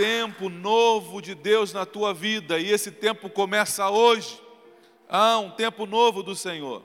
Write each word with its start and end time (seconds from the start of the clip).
Tempo 0.00 0.48
novo 0.48 1.20
de 1.20 1.34
Deus 1.34 1.74
na 1.74 1.84
tua 1.84 2.14
vida 2.14 2.58
e 2.58 2.70
esse 2.70 2.90
tempo 2.90 3.28
começa 3.28 3.90
hoje. 3.90 4.40
Há 5.06 5.38
um 5.38 5.50
tempo 5.50 5.84
novo 5.84 6.22
do 6.22 6.34
Senhor. 6.34 6.82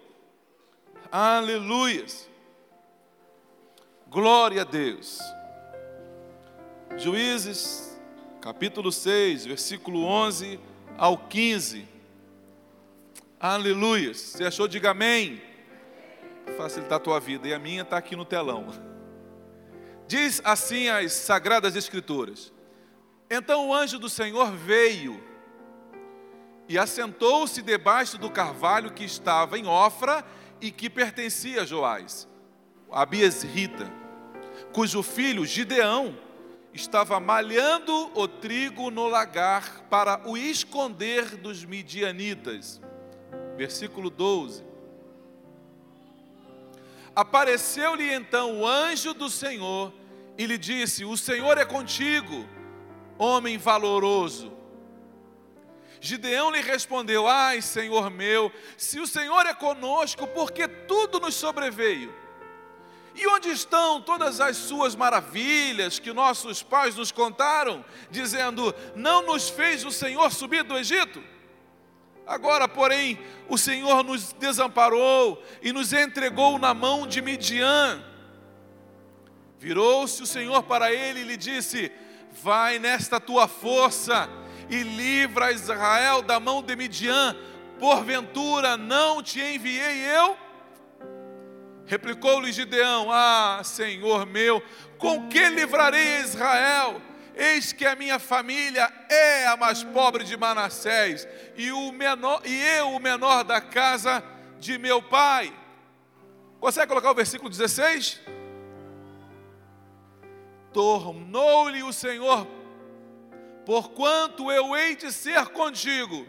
Aleluias. 1.09 2.29
Glória 4.09 4.63
a 4.63 4.65
Deus. 4.65 5.17
Juízes, 6.97 7.97
capítulo 8.41 8.91
6, 8.91 9.45
versículo 9.45 10.03
11 10.03 10.59
ao 10.97 11.17
15. 11.17 11.87
Aleluias. 13.39 14.17
Você 14.17 14.43
achou? 14.43 14.67
Diga 14.67 14.91
amém. 14.91 15.41
Facilitar 16.57 16.97
a 16.97 16.99
tua 16.99 17.21
vida. 17.21 17.47
E 17.47 17.53
a 17.53 17.59
minha 17.59 17.83
está 17.83 17.95
aqui 17.95 18.13
no 18.13 18.25
telão. 18.25 18.67
Diz 20.05 20.41
assim 20.43 20.89
as 20.89 21.13
Sagradas 21.13 21.77
Escrituras: 21.77 22.53
então 23.29 23.67
o 23.67 23.73
anjo 23.73 23.97
do 23.97 24.09
Senhor 24.09 24.51
veio 24.51 25.23
e 26.67 26.77
assentou-se 26.77 27.61
debaixo 27.61 28.17
do 28.17 28.29
carvalho 28.29 28.91
que 28.91 29.03
estava 29.03 29.57
em 29.57 29.67
Ofra 29.67 30.25
e 30.59 30.71
que 30.71 30.89
pertencia 30.89 31.61
a 31.61 31.65
Joás, 31.65 32.27
Abias 32.91 33.43
Rita, 33.43 33.91
cujo 34.71 35.03
filho 35.03 35.45
Gideão 35.45 36.17
estava 36.73 37.19
malhando 37.19 38.11
o 38.13 38.27
trigo 38.27 38.91
no 38.91 39.07
lagar 39.07 39.81
para 39.89 40.27
o 40.27 40.37
esconder 40.37 41.37
dos 41.37 41.63
midianitas. 41.63 42.81
Versículo 43.55 44.09
12. 44.09 44.63
Apareceu-lhe 47.15 48.13
então 48.13 48.59
o 48.59 48.67
anjo 48.67 49.13
do 49.13 49.29
Senhor 49.29 49.93
e 50.37 50.45
lhe 50.45 50.57
disse: 50.57 51.05
O 51.05 51.15
Senhor 51.15 51.57
é 51.57 51.63
contigo 51.63 52.45
homem 53.17 53.57
valoroso. 53.57 54.51
Gideão 55.99 56.51
lhe 56.51 56.61
respondeu: 56.61 57.27
Ai, 57.27 57.61
Senhor 57.61 58.09
meu, 58.09 58.51
se 58.77 58.99
o 58.99 59.07
Senhor 59.07 59.45
é 59.45 59.53
conosco, 59.53 60.27
porque 60.27 60.67
tudo 60.67 61.19
nos 61.19 61.35
sobreveio. 61.35 62.13
E 63.15 63.25
onde 63.27 63.49
estão 63.49 64.01
todas 64.01 64.41
as 64.41 64.57
suas 64.57 64.93
maravilhas 64.93 65.99
que 65.99 66.11
nossos 66.11 66.61
pais 66.61 66.95
nos 66.95 67.11
contaram, 67.11 67.83
dizendo: 68.11 68.75
Não 68.93 69.25
nos 69.25 69.49
fez 69.49 69.85
o 69.85 69.91
Senhor 69.91 70.31
subir 70.31 70.63
do 70.63 70.77
Egito? 70.77 71.23
Agora, 72.27 72.67
porém, 72.67 73.19
o 73.47 73.57
Senhor 73.57 74.03
nos 74.03 74.33
desamparou 74.33 75.41
e 75.61 75.71
nos 75.71 75.93
entregou 75.93 76.57
na 76.59 76.73
mão 76.73 77.07
de 77.07 77.21
Midian. 77.21 78.03
Virou-se 79.59 80.21
o 80.21 80.27
Senhor 80.27 80.63
para 80.63 80.91
ele 80.91 81.21
e 81.21 81.23
lhe 81.23 81.37
disse: 81.37 81.91
Vai 82.41 82.79
nesta 82.79 83.19
tua 83.19 83.47
força 83.47 84.29
e 84.69 84.83
livra 84.83 85.51
Israel 85.51 86.21
da 86.21 86.39
mão 86.39 86.61
de 86.61 86.75
Midian. 86.75 87.35
Porventura 87.79 88.77
não 88.77 89.23
te 89.23 89.41
enviei 89.41 90.05
eu? 90.15 90.37
Replicou-lhe 91.85 92.51
Gideão: 92.51 93.11
Ah, 93.11 93.61
Senhor 93.63 94.25
meu, 94.25 94.61
com 94.97 95.27
que 95.27 95.49
livrarei 95.49 96.19
Israel? 96.19 97.01
Eis 97.35 97.73
que 97.73 97.85
a 97.85 97.95
minha 97.95 98.17
família 98.17 98.91
é 99.09 99.45
a 99.47 99.57
mais 99.57 99.83
pobre 99.83 100.23
de 100.23 100.37
Manassés, 100.37 101.27
e, 101.55 101.69
o 101.71 101.91
menor, 101.91 102.41
e 102.45 102.61
eu 102.77 102.91
o 102.91 102.99
menor 102.99 103.43
da 103.43 103.59
casa 103.59 104.23
de 104.57 104.77
meu 104.77 105.01
pai. 105.01 105.53
Consegue 106.61 106.87
colocar 106.87 107.11
o 107.11 107.15
versículo 107.15 107.49
16? 107.49 108.21
Tornou-lhe 110.75 111.81
o 111.83 111.93
Senhor, 111.93 112.45
porquanto 113.65 114.51
eu 114.51 114.75
hei 114.75 114.93
de 114.93 115.09
ser 115.09 115.47
contigo, 115.47 116.27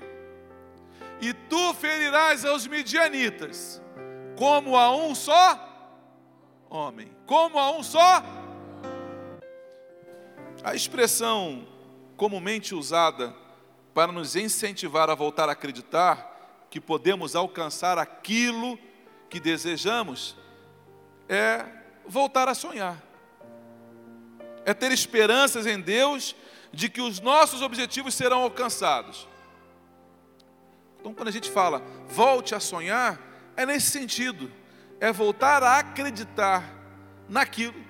e 1.20 1.34
tu 1.34 1.74
ferirás 1.74 2.44
aos 2.44 2.64
midianitas, 2.64 3.82
como 4.38 4.76
a 4.76 4.94
um 4.94 5.16
só 5.16 5.58
homem, 6.70 7.10
como 7.26 7.58
a 7.58 7.72
um 7.72 7.82
só. 7.82 8.22
A 10.62 10.76
expressão 10.76 11.66
comumente 12.16 12.72
usada 12.72 13.34
para 13.92 14.12
nos 14.12 14.36
incentivar 14.36 15.10
a 15.10 15.16
voltar 15.16 15.48
a 15.48 15.52
acreditar 15.52 16.66
que 16.70 16.80
podemos 16.80 17.34
alcançar 17.34 17.98
aquilo 17.98 18.78
que 19.28 19.40
desejamos 19.40 20.36
é 21.28 21.66
voltar 22.06 22.48
a 22.48 22.54
sonhar 22.54 23.05
é 24.66 24.74
ter 24.74 24.90
esperanças 24.90 25.64
em 25.64 25.80
Deus 25.80 26.34
de 26.72 26.90
que 26.90 27.00
os 27.00 27.20
nossos 27.20 27.62
objetivos 27.62 28.14
serão 28.14 28.42
alcançados. 28.42 29.26
Então, 31.00 31.14
quando 31.14 31.28
a 31.28 31.32
gente 31.32 31.48
fala 31.48 31.80
volte 32.08 32.54
a 32.54 32.60
sonhar, 32.60 33.18
é 33.56 33.64
nesse 33.64 33.90
sentido, 33.90 34.52
é 35.00 35.12
voltar 35.12 35.62
a 35.62 35.78
acreditar 35.78 36.64
naquilo 37.28 37.86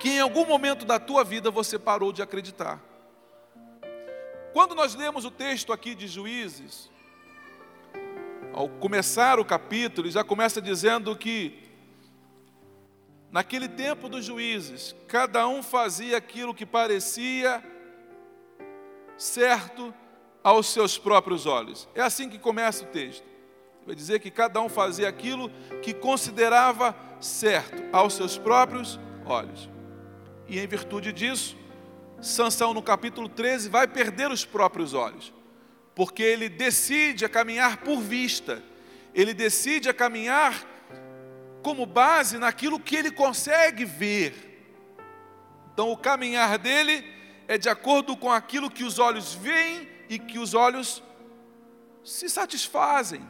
que 0.00 0.10
em 0.10 0.20
algum 0.20 0.44
momento 0.44 0.84
da 0.84 0.98
tua 0.98 1.24
vida 1.24 1.50
você 1.50 1.78
parou 1.78 2.12
de 2.12 2.20
acreditar. 2.20 2.82
Quando 4.52 4.74
nós 4.74 4.94
lemos 4.94 5.24
o 5.24 5.30
texto 5.30 5.72
aqui 5.72 5.94
de 5.94 6.08
Juízes, 6.08 6.90
ao 8.52 8.68
começar 8.68 9.38
o 9.38 9.44
capítulo, 9.44 10.10
já 10.10 10.24
começa 10.24 10.60
dizendo 10.60 11.14
que 11.14 11.65
Naquele 13.30 13.68
tempo 13.68 14.08
dos 14.08 14.24
juízes, 14.24 14.94
cada 15.08 15.46
um 15.48 15.62
fazia 15.62 16.16
aquilo 16.16 16.54
que 16.54 16.64
parecia 16.64 17.62
certo 19.16 19.92
aos 20.42 20.68
seus 20.68 20.96
próprios 20.96 21.46
olhos. 21.46 21.88
É 21.94 22.02
assim 22.02 22.28
que 22.28 22.38
começa 22.38 22.84
o 22.84 22.88
texto. 22.88 23.24
Vai 23.84 23.94
dizer 23.94 24.20
que 24.20 24.30
cada 24.30 24.60
um 24.60 24.68
fazia 24.68 25.08
aquilo 25.08 25.50
que 25.82 25.92
considerava 25.94 26.94
certo 27.20 27.82
aos 27.92 28.14
seus 28.14 28.36
próprios 28.36 28.98
olhos. 29.24 29.68
E 30.48 30.58
em 30.58 30.66
virtude 30.66 31.12
disso, 31.12 31.56
Sansão 32.20 32.72
no 32.72 32.82
capítulo 32.82 33.28
13 33.28 33.68
vai 33.68 33.86
perder 33.86 34.30
os 34.30 34.44
próprios 34.44 34.94
olhos, 34.94 35.32
porque 35.94 36.22
ele 36.22 36.48
decide 36.48 37.24
a 37.24 37.28
caminhar 37.28 37.78
por 37.78 38.00
vista. 38.00 38.62
Ele 39.14 39.34
decide 39.34 39.88
a 39.88 39.94
caminhar 39.94 40.66
como 41.66 41.84
base 41.84 42.38
naquilo 42.38 42.78
que 42.78 42.94
ele 42.94 43.10
consegue 43.10 43.84
ver. 43.84 44.62
Então, 45.72 45.90
o 45.90 45.96
caminhar 45.96 46.56
dele 46.58 47.04
é 47.48 47.58
de 47.58 47.68
acordo 47.68 48.16
com 48.16 48.30
aquilo 48.30 48.70
que 48.70 48.84
os 48.84 49.00
olhos 49.00 49.34
veem 49.34 49.88
e 50.08 50.16
que 50.16 50.38
os 50.38 50.54
olhos 50.54 51.02
se 52.04 52.28
satisfazem. 52.28 53.28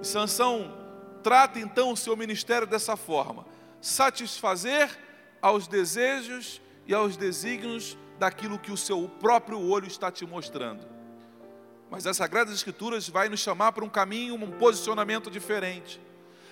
E 0.00 0.06
Sansão 0.06 0.72
trata 1.20 1.58
então 1.58 1.90
o 1.90 1.96
seu 1.96 2.16
ministério 2.16 2.64
dessa 2.64 2.96
forma: 2.96 3.44
satisfazer 3.80 4.88
aos 5.42 5.66
desejos 5.66 6.62
e 6.86 6.94
aos 6.94 7.16
desígnios 7.16 7.98
daquilo 8.20 8.56
que 8.56 8.70
o 8.70 8.76
seu 8.76 9.08
próprio 9.18 9.60
olho 9.60 9.88
está 9.88 10.12
te 10.12 10.24
mostrando. 10.24 10.86
Mas 11.90 12.06
as 12.06 12.16
Sagradas 12.16 12.54
Escrituras 12.54 13.08
vai 13.08 13.28
nos 13.28 13.40
chamar 13.40 13.72
para 13.72 13.84
um 13.84 13.90
caminho, 13.90 14.36
um 14.36 14.52
posicionamento 14.52 15.28
diferente. 15.28 16.06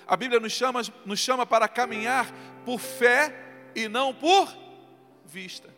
A 0.07 0.15
Bíblia 0.15 0.39
nos 0.39 0.53
chama, 0.53 0.81
nos 1.05 1.19
chama 1.19 1.45
para 1.45 1.67
caminhar 1.67 2.31
por 2.65 2.79
fé 2.79 3.35
e 3.75 3.87
não 3.87 4.13
por 4.13 4.47
vista. 5.25 5.75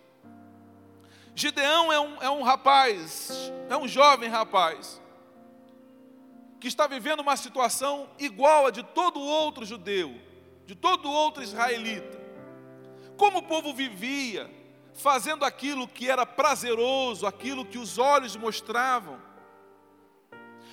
Gideão 1.34 1.92
é 1.92 2.00
um, 2.00 2.22
é 2.22 2.30
um 2.30 2.44
rapaz, 2.44 3.52
é 3.70 3.76
um 3.76 3.88
jovem 3.88 4.30
rapaz, 4.30 5.02
que 6.60 6.68
está 6.68 6.86
vivendo 6.86 7.22
uma 7.22 7.38
situação 7.38 8.10
igual 8.20 8.68
a 8.68 8.72
de 8.72 8.84
todo 8.84 9.20
outro 9.20 9.66
judeu, 9.66 10.20
de 10.66 10.76
todo 10.76 11.10
outro 11.10 11.42
israelita. 11.42 12.20
Como 13.18 13.40
o 13.40 13.44
povo 13.44 13.74
vivia, 13.74 14.50
fazendo 14.94 15.46
aquilo 15.46 15.88
que 15.88 16.10
era 16.10 16.26
prazeroso, 16.26 17.26
aquilo 17.26 17.66
que 17.66 17.78
os 17.78 17.98
olhos 17.98 18.36
mostravam. 18.36 19.20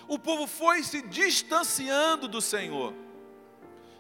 O 0.08 0.18
povo 0.18 0.46
foi 0.46 0.82
se 0.82 1.00
distanciando 1.02 2.28
do 2.28 2.40
Senhor, 2.40 2.92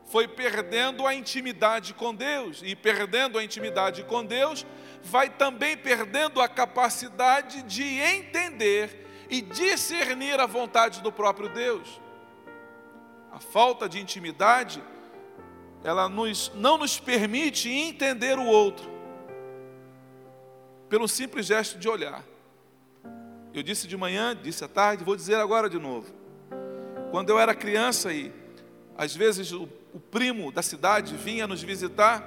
foi 0.06 0.28
perdendo 0.28 1.04
a 1.04 1.12
intimidade 1.12 1.92
com 1.92 2.14
Deus, 2.14 2.62
e 2.64 2.76
perdendo 2.76 3.38
a 3.38 3.44
intimidade 3.44 4.04
com 4.04 4.24
Deus, 4.24 4.64
vai 5.02 5.28
também 5.28 5.76
perdendo 5.76 6.40
a 6.40 6.48
capacidade 6.48 7.62
de 7.62 7.82
entender 7.82 9.04
e 9.28 9.42
discernir 9.42 10.38
a 10.38 10.46
vontade 10.46 11.02
do 11.02 11.10
próprio 11.10 11.48
Deus. 11.48 12.00
A 13.32 13.40
falta 13.40 13.88
de 13.88 14.00
intimidade, 14.00 14.82
ela 15.82 16.08
nos, 16.08 16.52
não 16.54 16.78
nos 16.78 17.00
permite 17.00 17.68
entender 17.68 18.38
o 18.38 18.46
outro, 18.46 18.88
pelo 20.88 21.08
simples 21.08 21.46
gesto 21.46 21.78
de 21.78 21.88
olhar. 21.88 22.22
Eu 23.52 23.62
disse 23.62 23.88
de 23.88 23.96
manhã, 23.96 24.38
disse 24.40 24.64
à 24.64 24.68
tarde, 24.68 25.02
vou 25.02 25.16
dizer 25.16 25.36
agora 25.36 25.68
de 25.68 25.78
novo. 25.80 26.14
Quando 27.10 27.30
eu 27.30 27.40
era 27.40 27.54
criança 27.54 28.12
e 28.12 28.32
às 28.96 29.14
vezes 29.14 29.50
o, 29.50 29.68
o 29.96 30.00
primo 30.00 30.52
da 30.52 30.60
cidade 30.60 31.16
vinha 31.16 31.46
nos 31.46 31.62
visitar, 31.62 32.22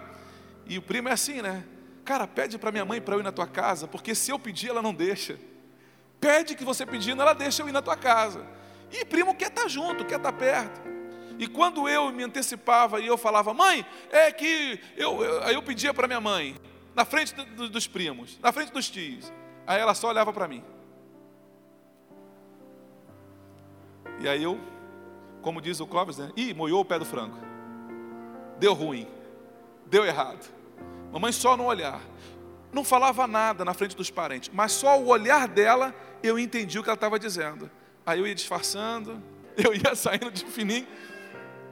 e 0.66 0.80
o 0.80 0.82
primo 0.82 1.08
é 1.08 1.12
assim, 1.12 1.40
né? 1.40 1.64
Cara, 2.04 2.26
pede 2.26 2.58
para 2.58 2.72
minha 2.72 2.84
mãe 2.84 3.00
para 3.00 3.14
eu 3.14 3.20
ir 3.20 3.24
na 3.24 3.32
tua 3.32 3.46
casa, 3.46 3.88
porque 3.88 4.16
se 4.16 4.32
eu 4.32 4.40
pedir, 4.40 4.70
ela 4.70 4.82
não 4.82 4.92
deixa. 4.92 5.40
Pede 6.20 6.56
que 6.56 6.64
você 6.64 6.84
pedindo, 6.84 7.22
ela 7.22 7.34
deixa 7.34 7.62
eu 7.62 7.70
ir 7.70 7.72
na 7.72 7.84
tua 7.84 7.96
casa. 7.96 8.44
E 8.92 9.06
primo 9.06 9.36
quer 9.36 9.50
estar 9.50 9.64
tá 9.64 9.68
junto, 9.68 10.04
quer 10.04 10.18
estar 10.18 10.32
tá 10.32 10.36
perto. 10.36 10.82
E 11.38 11.46
quando 11.48 11.88
eu 11.88 12.12
me 12.12 12.24
antecipava 12.24 13.00
e 13.00 13.06
eu 13.06 13.20
falava, 13.20 13.54
mãe, 13.54 13.86
é 14.10 14.32
que 14.32 14.80
eu, 14.98 15.24
eu 15.24 15.44
aí 15.44 15.54
eu 15.54 15.62
pedia 15.62 15.94
para 15.94 16.08
minha 16.08 16.20
mãe, 16.20 16.56
na 16.96 17.06
frente 17.06 17.36
do, 17.36 17.70
dos 17.70 17.86
primos, 17.86 18.40
na 18.42 18.52
frente 18.52 18.74
dos 18.74 18.90
tios. 18.90 19.32
Aí 19.68 19.80
ela 19.80 19.94
só 19.94 20.10
olhava 20.10 20.34
para 20.34 20.48
mim. 20.48 20.64
E 24.20 24.28
aí 24.28 24.42
eu, 24.42 24.60
como 25.44 25.62
diz 25.62 25.80
o 25.80 25.86
Clóvis, 25.86 26.18
né? 26.18 26.32
Ih, 26.36 26.52
moiou 26.56 26.82
o 26.82 26.86
pé 26.86 26.98
do 26.98 27.06
frango. 27.06 27.49
Deu 28.60 28.74
ruim. 28.74 29.08
Deu 29.86 30.06
errado. 30.06 30.46
Mamãe 31.12 31.32
só 31.32 31.58
no 31.58 31.66
olhar. 31.66 32.02
Não 32.72 32.84
falava 32.84 33.26
nada 33.26 33.66
na 33.66 33.74
frente 33.74 33.96
dos 33.96 34.12
parentes, 34.12 34.52
mas 34.54 34.72
só 34.74 35.00
o 35.00 35.08
olhar 35.08 35.48
dela 35.48 35.94
eu 36.22 36.38
entendi 36.38 36.78
o 36.78 36.84
que 36.84 36.90
ela 36.90 36.96
estava 36.96 37.18
dizendo. 37.18 37.70
Aí 38.06 38.20
eu 38.20 38.28
ia 38.28 38.36
disfarçando, 38.36 39.22
eu 39.58 39.74
ia 39.74 39.96
saindo 39.96 40.30
de 40.30 40.46
fininho 40.46 40.88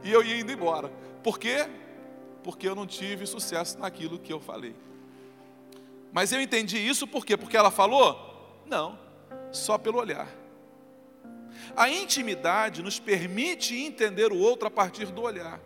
e 0.04 0.12
eu 0.12 0.24
ia 0.24 0.40
indo 0.40 0.52
embora. 0.52 0.92
Por 1.24 1.38
quê? 1.38 1.68
Porque 2.44 2.68
eu 2.68 2.74
não 2.74 2.88
tive 2.88 3.28
sucesso 3.28 3.78
naquilo 3.78 4.18
que 4.18 4.34
eu 4.34 4.40
falei. 4.40 4.76
Mas 6.12 6.32
eu 6.32 6.42
entendi 6.42 6.78
isso 6.78 7.06
por 7.06 7.26
quê? 7.26 7.38
Porque 7.38 7.58
ela 7.58 7.70
falou? 7.70 8.64
Não, 8.66 8.98
só 9.52 9.78
pelo 9.78 10.00
olhar. 10.00 10.28
A 11.76 11.90
intimidade 11.90 12.82
nos 12.82 13.00
permite 13.00 13.76
entender 13.76 14.32
o 14.32 14.38
outro 14.38 14.68
a 14.68 14.72
partir 14.72 15.08
do 15.08 15.22
olhar. 15.22 15.60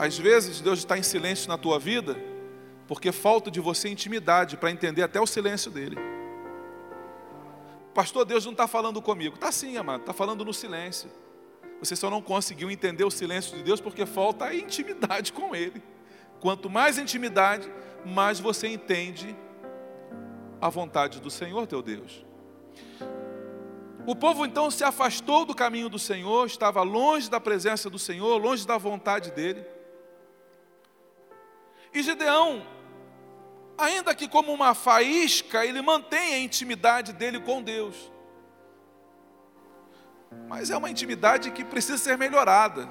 Às 0.00 0.16
vezes 0.16 0.62
Deus 0.62 0.78
está 0.78 0.96
em 0.96 1.02
silêncio 1.02 1.46
na 1.46 1.58
tua 1.58 1.78
vida, 1.78 2.16
porque 2.88 3.12
falta 3.12 3.50
de 3.50 3.60
você 3.60 3.86
intimidade 3.86 4.56
para 4.56 4.70
entender 4.70 5.02
até 5.02 5.20
o 5.20 5.26
silêncio 5.26 5.70
dele. 5.70 5.98
Pastor, 7.92 8.24
Deus 8.24 8.46
não 8.46 8.52
está 8.52 8.66
falando 8.66 9.02
comigo. 9.02 9.34
Está 9.34 9.52
sim, 9.52 9.76
amado, 9.76 10.00
está 10.00 10.14
falando 10.14 10.42
no 10.42 10.54
silêncio. 10.54 11.10
Você 11.80 11.94
só 11.94 12.08
não 12.08 12.22
conseguiu 12.22 12.70
entender 12.70 13.04
o 13.04 13.10
silêncio 13.10 13.54
de 13.58 13.62
Deus 13.62 13.78
porque 13.78 14.06
falta 14.06 14.46
a 14.46 14.54
intimidade 14.54 15.34
com 15.34 15.54
Ele. 15.54 15.82
Quanto 16.40 16.70
mais 16.70 16.96
intimidade, 16.96 17.70
mais 18.02 18.40
você 18.40 18.68
entende 18.68 19.36
a 20.62 20.70
vontade 20.70 21.20
do 21.20 21.30
Senhor 21.30 21.66
teu 21.66 21.82
Deus. 21.82 22.24
O 24.06 24.16
povo 24.16 24.46
então 24.46 24.70
se 24.70 24.82
afastou 24.82 25.44
do 25.44 25.54
caminho 25.54 25.90
do 25.90 25.98
Senhor, 25.98 26.46
estava 26.46 26.80
longe 26.80 27.28
da 27.28 27.38
presença 27.38 27.90
do 27.90 27.98
Senhor, 27.98 28.38
longe 28.38 28.66
da 28.66 28.78
vontade 28.78 29.30
dele. 29.32 29.62
E 31.92 32.02
Gideão, 32.02 32.64
ainda 33.76 34.14
que 34.14 34.28
como 34.28 34.52
uma 34.52 34.74
faísca, 34.74 35.64
ele 35.64 35.82
mantém 35.82 36.34
a 36.34 36.38
intimidade 36.38 37.12
dele 37.12 37.40
com 37.40 37.62
Deus. 37.62 38.12
Mas 40.46 40.70
é 40.70 40.76
uma 40.76 40.90
intimidade 40.90 41.50
que 41.50 41.64
precisa 41.64 41.98
ser 41.98 42.16
melhorada, 42.16 42.88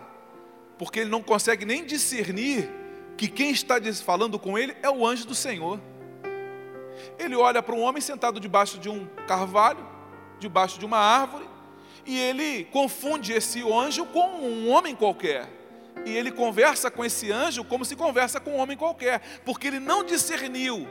porque 0.78 1.00
ele 1.00 1.10
não 1.10 1.22
consegue 1.22 1.66
nem 1.66 1.86
discernir 1.86 2.70
que 3.18 3.28
quem 3.28 3.52
está 3.52 3.76
falando 4.04 4.38
com 4.38 4.58
ele 4.58 4.76
é 4.82 4.90
o 4.90 5.06
anjo 5.06 5.26
do 5.26 5.36
Senhor. 5.36 5.80
Ele 7.18 7.36
olha 7.36 7.64
para 7.64 7.76
um 7.76 7.82
homem 7.82 8.02
sentado 8.02 8.40
debaixo 8.40 8.78
de 8.78 8.90
um 8.90 9.08
carvalho, 9.28 9.88
debaixo 10.40 10.78
de 10.78 10.86
uma 10.86 10.98
árvore, 10.98 11.48
e 12.06 12.18
ele 12.18 12.66
confunde 12.66 13.32
esse 13.32 13.62
anjo 13.62 14.06
com 14.06 14.28
um 14.28 14.70
homem 14.70 14.96
qualquer 14.96 15.59
e 16.06 16.16
ele 16.16 16.32
conversa 16.32 16.90
com 16.90 17.04
esse 17.04 17.32
anjo 17.32 17.64
como 17.64 17.86
se 17.86 17.96
conversa 17.96 18.40
com 18.40 18.52
um 18.52 18.58
homem 18.58 18.78
qualquer, 18.78 19.22
porque 19.46 19.68
ele 19.68 19.80
não 19.80 20.04
discerniu 20.04 20.88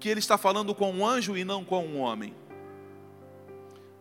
que 0.00 0.08
ele 0.08 0.20
está 0.20 0.36
falando 0.36 0.74
com 0.74 0.90
um 0.90 1.06
anjo 1.06 1.36
e 1.36 1.44
não 1.44 1.64
com 1.64 1.84
um 1.84 2.00
homem. 2.00 2.34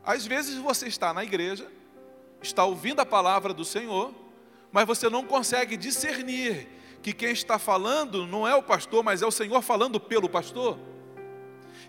Às 0.04 0.26
vezes 0.26 0.58
você 0.58 0.88
está 0.88 1.14
na 1.14 1.24
igreja, 1.24 1.68
está 2.42 2.66
ouvindo 2.66 3.00
a 3.00 3.06
palavra 3.06 3.54
do 3.54 3.64
Senhor, 3.64 4.14
mas 4.72 4.86
você 4.86 5.10
não 5.10 5.24
consegue 5.24 5.78
discernir 5.78 6.68
que 7.02 7.14
quem 7.14 7.32
está 7.32 7.60
falando 7.60 8.26
não 8.26 8.48
é 8.48 8.56
o 8.56 8.64
pastor, 8.64 9.04
mas 9.04 9.22
é 9.22 9.26
o 9.26 9.32
Senhor 9.32 9.62
falando 9.62 10.00
pelo 10.00 10.28
pastor. 10.28 10.78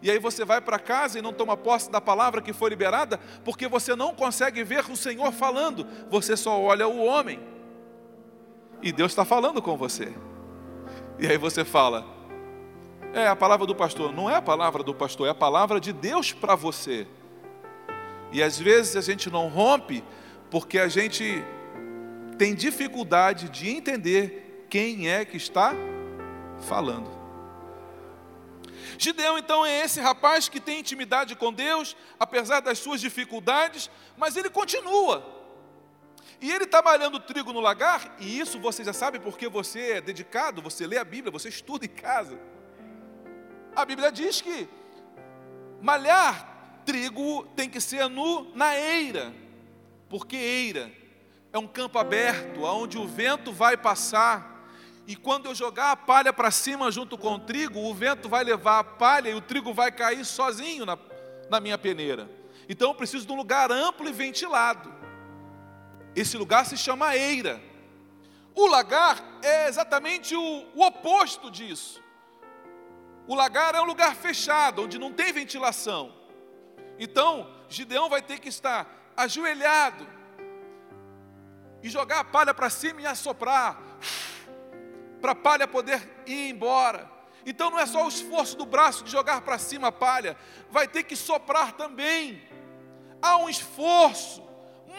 E 0.03 0.11
aí 0.11 0.19
você 0.19 0.45
vai 0.45 0.61
para 0.61 0.79
casa 0.79 1.19
e 1.19 1.23
não 1.23 1.33
toma 1.33 1.57
posse 1.57 1.91
da 1.91 2.01
palavra 2.01 2.43
que 2.43 2.53
foi 2.53 2.69
liberada, 2.71 3.19
porque 3.45 3.67
você 3.67 3.97
não 3.97 4.15
consegue 4.15 4.63
ver 4.63 4.85
o 4.91 4.97
Senhor 4.97 5.33
falando, 5.33 5.87
você 6.11 6.37
só 6.37 6.61
olha 6.61 6.87
o 6.87 7.03
homem 7.03 7.54
e 8.85 8.93
Deus 8.93 9.13
está 9.13 9.25
falando 9.25 9.63
com 9.63 9.79
você. 9.79 10.13
E 11.19 11.27
aí 11.27 11.39
você 11.39 11.65
fala: 11.65 12.07
é 13.15 13.27
a 13.27 13.35
palavra 13.35 13.67
do 13.67 13.75
pastor. 13.75 14.13
Não 14.13 14.29
é 14.29 14.37
a 14.37 14.43
palavra 14.43 14.83
do 14.83 14.95
pastor, 14.95 15.27
é 15.27 15.31
a 15.31 15.35
palavra 15.35 15.81
de 15.81 15.91
Deus 15.91 16.35
para 16.35 16.55
você. 16.55 17.07
E 18.31 18.43
às 18.43 18.59
vezes 18.59 18.95
a 18.95 19.01
gente 19.01 19.31
não 19.31 19.49
rompe 19.49 20.05
porque 20.51 20.79
a 20.79 20.87
gente 20.87 21.43
tem 22.37 22.55
dificuldade 22.55 23.49
de 23.49 23.71
entender 23.71 24.67
quem 24.69 25.09
é 25.09 25.25
que 25.25 25.39
está 25.39 25.73
falando. 26.69 27.09
Gideão, 28.99 29.39
então, 29.39 29.65
é 29.65 29.83
esse 29.83 29.99
rapaz 29.99 30.49
que 30.49 30.61
tem 30.61 30.81
intimidade 30.81 31.35
com 31.35 31.53
Deus, 31.53 31.97
apesar 32.21 32.61
das 32.61 32.79
suas 32.79 33.01
dificuldades, 33.01 33.91
mas 34.17 34.37
ele 34.37 34.51
continua. 34.51 35.34
E 36.41 36.51
ele 36.51 36.65
está 36.65 36.83
malhando 36.83 37.21
trigo 37.21 37.53
no 37.53 37.61
lagar, 37.61 38.17
e 38.19 38.39
isso 38.39 38.59
você 38.59 38.85
já 38.85 38.93
sabe 38.93 39.19
porque 39.19 39.49
você 39.49 39.93
é 39.93 40.01
dedicado, 40.01 40.63
você 40.63 40.87
lê 40.87 40.99
a 40.99 41.05
Bíblia, 41.05 41.31
você 41.31 41.49
estuda 41.49 41.85
em 41.85 41.89
casa. 41.89 42.39
A 43.75 43.85
Bíblia 43.85 44.11
diz 44.13 44.41
que 44.41 44.69
malhar 45.81 46.83
trigo 46.85 47.47
tem 47.57 47.69
que 47.69 47.81
ser 47.81 48.09
no, 48.09 48.55
na 48.55 48.79
eira, 48.79 49.33
porque 50.09 50.37
eira 50.37 50.93
é 51.53 51.59
um 51.59 51.67
campo 51.67 51.99
aberto, 51.99 52.63
onde 52.63 52.99
o 52.99 53.07
vento 53.07 53.53
vai 53.53 53.77
passar, 53.77 54.55
e 55.07 55.15
quando 55.15 55.47
eu 55.47 55.55
jogar 55.55 55.93
a 55.93 55.97
palha 55.97 56.33
para 56.33 56.51
cima 56.51 56.91
junto 56.91 57.19
com 57.19 57.35
o 57.35 57.39
trigo, 57.39 57.79
o 57.79 57.95
vento 57.95 58.29
vai 58.29 58.43
levar 58.43 58.79
a 58.79 58.85
palha 58.85 59.29
e 59.29 59.35
o 59.35 59.41
trigo 59.41 59.75
vai 59.75 59.93
cair 59.93 60.25
sozinho 60.25 60.87
na, 60.87 60.99
na 61.51 61.61
minha 61.61 61.77
peneira. 61.77 62.29
Então 62.69 62.89
eu 62.89 62.95
preciso 62.95 63.27
de 63.27 63.33
um 63.33 63.37
lugar 63.37 63.71
amplo 63.71 64.09
e 64.09 64.13
ventilado. 64.13 64.94
Esse 66.15 66.37
lugar 66.37 66.65
se 66.65 66.77
chama 66.77 67.17
eira. 67.17 67.61
O 68.55 68.67
lagar 68.67 69.23
é 69.43 69.69
exatamente 69.69 70.37
o, 70.37 70.67
o 70.75 70.87
oposto 70.87 71.51
disso. 71.51 72.03
O 73.27 73.35
lagar 73.35 73.75
é 73.75 73.81
um 73.81 73.85
lugar 73.85 74.15
fechado, 74.15 74.83
onde 74.83 74.99
não 74.99 75.13
tem 75.13 75.33
ventilação. 75.33 76.15
Então, 76.99 77.51
Gideão 77.69 78.09
vai 78.09 78.23
ter 78.23 78.39
que 78.39 78.49
estar 78.49 79.13
ajoelhado 79.17 80.07
e 81.83 81.89
jogar 81.91 82.21
a 82.21 82.25
palha 82.25 82.55
para 82.55 82.71
cima 82.71 83.01
e 83.01 83.07
assoprar, 83.07 83.81
para 85.21 85.33
a 85.33 85.35
palha 85.35 85.67
poder 85.67 86.23
ir 86.27 86.51
embora. 86.51 87.11
Então, 87.45 87.71
não 87.71 87.79
é 87.79 87.87
só 87.87 88.05
o 88.05 88.09
esforço 88.09 88.57
do 88.57 88.65
braço 88.65 89.03
de 89.03 89.11
jogar 89.11 89.41
para 89.41 89.59
cima 89.59 89.89
a 89.89 89.93
palha, 89.93 90.37
vai 90.71 90.87
ter 90.87 91.03
que 91.03 91.17
soprar 91.17 91.73
também. 91.73 92.41
Há 93.21 93.37
um 93.39 93.49
esforço 93.49 94.43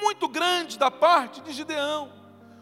muito 0.02 0.28
grande 0.28 0.78
da 0.78 0.90
parte 0.92 1.42
de 1.42 1.52
Gideão. 1.52 2.12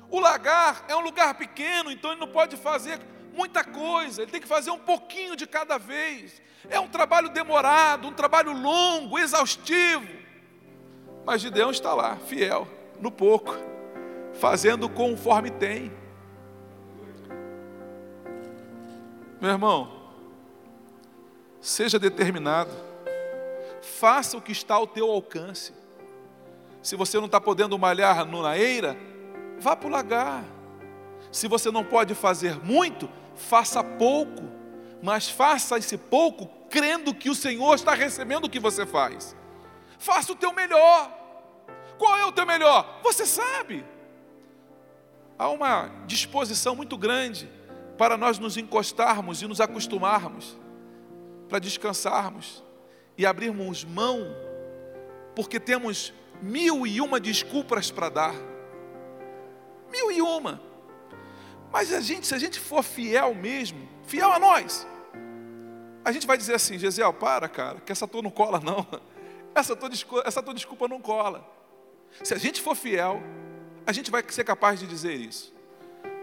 O 0.09 0.19
lagar 0.19 0.85
é 0.87 0.95
um 0.95 1.01
lugar 1.01 1.33
pequeno, 1.35 1.91
então 1.91 2.11
ele 2.11 2.19
não 2.19 2.27
pode 2.27 2.55
fazer 2.55 2.99
muita 3.33 3.63
coisa, 3.63 4.21
ele 4.21 4.31
tem 4.31 4.41
que 4.41 4.47
fazer 4.47 4.69
um 4.71 4.77
pouquinho 4.77 5.35
de 5.35 5.47
cada 5.47 5.77
vez. 5.77 6.41
É 6.69 6.79
um 6.79 6.87
trabalho 6.87 7.29
demorado, 7.29 8.07
um 8.07 8.13
trabalho 8.13 8.53
longo, 8.53 9.17
exaustivo. 9.17 10.07
Mas 11.25 11.41
Gideão 11.41 11.71
está 11.71 11.93
lá, 11.93 12.17
fiel, 12.17 12.67
no 12.99 13.11
pouco, 13.11 13.55
fazendo 14.33 14.87
conforme 14.87 15.49
tem. 15.49 15.91
Meu 19.41 19.51
irmão, 19.51 20.11
seja 21.59 21.97
determinado, 21.97 22.71
faça 23.81 24.37
o 24.37 24.41
que 24.41 24.51
está 24.51 24.75
ao 24.75 24.87
teu 24.87 25.09
alcance. 25.09 25.73
Se 26.83 26.97
você 26.97 27.17
não 27.17 27.27
está 27.27 27.39
podendo 27.39 27.79
malhar 27.79 28.25
na 28.25 28.57
eira, 28.57 28.97
vá 29.57 29.73
para 29.73 29.87
o 29.87 29.91
lagar. 29.91 30.43
Se 31.31 31.47
você 31.47 31.71
não 31.71 31.83
pode 31.83 32.13
fazer 32.13 32.63
muito, 32.63 33.09
faça 33.35 33.81
pouco, 33.81 34.43
mas 35.01 35.29
faça 35.29 35.77
esse 35.77 35.97
pouco 35.97 36.45
crendo 36.69 37.15
que 37.15 37.29
o 37.29 37.35
Senhor 37.35 37.73
está 37.73 37.93
recebendo 37.93 38.45
o 38.45 38.49
que 38.49 38.59
você 38.59 38.85
faz. 38.85 39.33
Faça 39.97 40.33
o 40.33 40.35
teu 40.35 40.51
melhor. 40.51 41.09
Qual 41.97 42.17
é 42.17 42.25
o 42.25 42.33
teu 42.33 42.45
melhor? 42.45 42.99
Você 43.01 43.25
sabe. 43.25 43.85
Há 45.39 45.47
uma 45.49 45.89
disposição 46.05 46.75
muito 46.75 46.97
grande 46.97 47.49
para 47.97 48.17
nós 48.17 48.39
nos 48.39 48.57
encostarmos 48.57 49.41
e 49.41 49.47
nos 49.47 49.61
acostumarmos, 49.61 50.57
para 51.47 51.59
descansarmos 51.59 52.61
e 53.17 53.25
abrirmos 53.25 53.85
mão, 53.85 54.19
porque 55.33 55.59
temos 55.59 56.11
mil 56.41 56.85
e 56.85 56.99
uma 57.01 57.19
desculpas 57.19 57.91
para 57.91 58.09
dar. 58.09 58.35
Mil 59.91 60.11
e 60.11 60.21
uma. 60.21 60.61
Mas 61.71 61.91
a 61.93 62.01
gente, 62.01 62.27
se 62.27 62.35
a 62.35 62.37
gente 62.37 62.59
for 62.59 62.83
fiel 62.83 63.33
mesmo, 63.33 63.87
fiel 64.03 64.31
a 64.31 64.39
nós, 64.39 64.87
a 66.05 66.11
gente 66.11 66.27
vai 66.27 66.37
dizer 66.37 66.55
assim, 66.55 66.77
Gesiel, 66.77 67.13
para, 67.13 67.47
cara, 67.47 67.79
que 67.79 67.91
essa 67.91 68.07
tua 68.07 68.21
não 68.21 68.31
cola, 68.31 68.59
não. 68.59 68.85
Essa 69.55 69.75
tua, 69.75 69.87
desculpa, 69.87 70.27
essa 70.27 70.41
tua 70.41 70.51
desculpa 70.51 70.87
não 70.87 70.99
cola. 70.99 71.47
Se 72.23 72.33
a 72.33 72.39
gente 72.39 72.59
for 72.59 72.75
fiel, 72.75 73.21
a 73.85 73.91
gente 73.91 74.09
vai 74.09 74.23
ser 74.27 74.43
capaz 74.43 74.79
de 74.79 74.87
dizer 74.87 75.13
isso. 75.13 75.53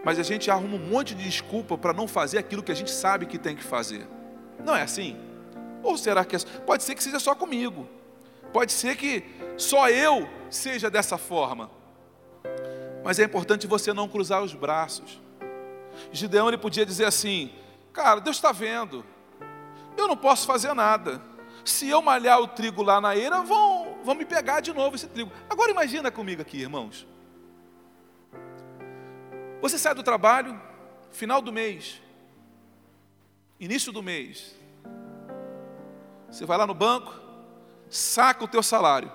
Mas 0.03 0.19
a 0.19 0.23
gente 0.23 0.51
arruma 0.51 0.75
um 0.75 0.89
monte 0.89 1.15
de 1.15 1.23
desculpa 1.23 1.77
para 1.77 1.93
não 1.93 2.09
fazer 2.09 2.39
aquilo 2.39 2.61
que 2.61 2.73
a 2.73 2.75
gente 2.75 2.91
sabe 2.91 3.25
que 3.25 3.37
tem 3.37 3.55
que 3.55 3.63
fazer. 3.63 4.05
Não 4.65 4.75
é 4.75 4.81
assim? 4.81 5.17
Ou 5.81 5.97
será 5.97 6.25
que 6.25 6.35
é... 6.35 6.39
pode 6.65 6.83
ser 6.83 6.93
que 6.93 7.01
seja 7.01 7.19
só 7.19 7.33
comigo? 7.33 7.87
Pode 8.51 8.71
ser 8.71 8.95
que 8.95 9.23
só 9.57 9.89
eu 9.89 10.27
seja 10.49 10.89
dessa 10.89 11.17
forma. 11.17 11.69
Mas 13.03 13.19
é 13.19 13.23
importante 13.23 13.67
você 13.67 13.93
não 13.93 14.07
cruzar 14.07 14.43
os 14.43 14.53
braços. 14.53 15.19
Gideão 16.11 16.47
ele 16.47 16.57
podia 16.57 16.85
dizer 16.85 17.05
assim: 17.05 17.51
Cara, 17.93 18.19
Deus 18.19 18.37
está 18.37 18.51
vendo. 18.51 19.05
Eu 19.97 20.07
não 20.07 20.17
posso 20.17 20.47
fazer 20.47 20.73
nada. 20.73 21.21
Se 21.63 21.87
eu 21.87 22.01
malhar 22.01 22.39
o 22.39 22.47
trigo 22.47 22.81
lá 22.81 22.99
na 22.99 23.15
eira, 23.15 23.41
vão, 23.41 23.99
vão 24.03 24.15
me 24.15 24.25
pegar 24.25 24.61
de 24.61 24.73
novo 24.73 24.95
esse 24.95 25.07
trigo. 25.07 25.31
Agora 25.49 25.71
imagina 25.71 26.09
comigo 26.09 26.41
aqui, 26.41 26.61
irmãos. 26.61 27.07
Você 29.61 29.77
sai 29.77 29.93
do 29.93 30.01
trabalho, 30.01 30.59
final 31.11 31.39
do 31.39 31.53
mês, 31.53 32.01
início 33.59 33.91
do 33.91 34.01
mês. 34.01 34.55
Você 36.31 36.45
vai 36.45 36.57
lá 36.57 36.65
no 36.65 36.73
banco, 36.73 37.13
saca 37.91 38.45
o 38.45 38.47
teu 38.47 38.63
salário, 38.63 39.11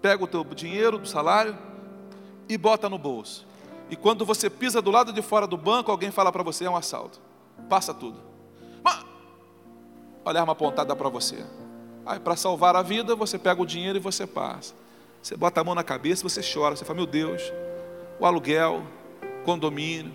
pega 0.00 0.22
o 0.22 0.26
teu 0.28 0.44
dinheiro 0.44 0.96
do 0.96 1.08
salário 1.08 1.58
e 2.48 2.56
bota 2.56 2.88
no 2.88 2.96
bolso. 2.96 3.46
E 3.90 3.96
quando 3.96 4.24
você 4.24 4.48
pisa 4.48 4.80
do 4.80 4.90
lado 4.90 5.12
de 5.12 5.20
fora 5.20 5.46
do 5.46 5.56
banco, 5.56 5.90
alguém 5.90 6.10
fala 6.10 6.32
para 6.32 6.42
você, 6.42 6.64
é 6.64 6.70
um 6.70 6.76
assalto. 6.76 7.20
Passa 7.68 7.92
tudo. 7.92 8.18
Mas, 8.82 9.04
olha 10.24 10.38
a 10.38 10.42
arma 10.42 10.52
apontada 10.52 10.96
para 10.96 11.08
você. 11.08 11.44
Aí, 12.06 12.18
para 12.18 12.36
salvar 12.36 12.74
a 12.74 12.82
vida, 12.82 13.14
você 13.14 13.38
pega 13.38 13.60
o 13.60 13.66
dinheiro 13.66 13.98
e 13.98 14.00
você 14.00 14.26
passa. 14.26 14.74
Você 15.22 15.36
bota 15.36 15.60
a 15.60 15.64
mão 15.64 15.74
na 15.74 15.84
cabeça 15.84 16.22
você 16.22 16.40
chora. 16.42 16.74
Você 16.74 16.84
fala, 16.84 16.96
meu 16.96 17.06
Deus, 17.06 17.42
o 18.18 18.24
aluguel, 18.24 18.82
condomínio, 19.44 20.12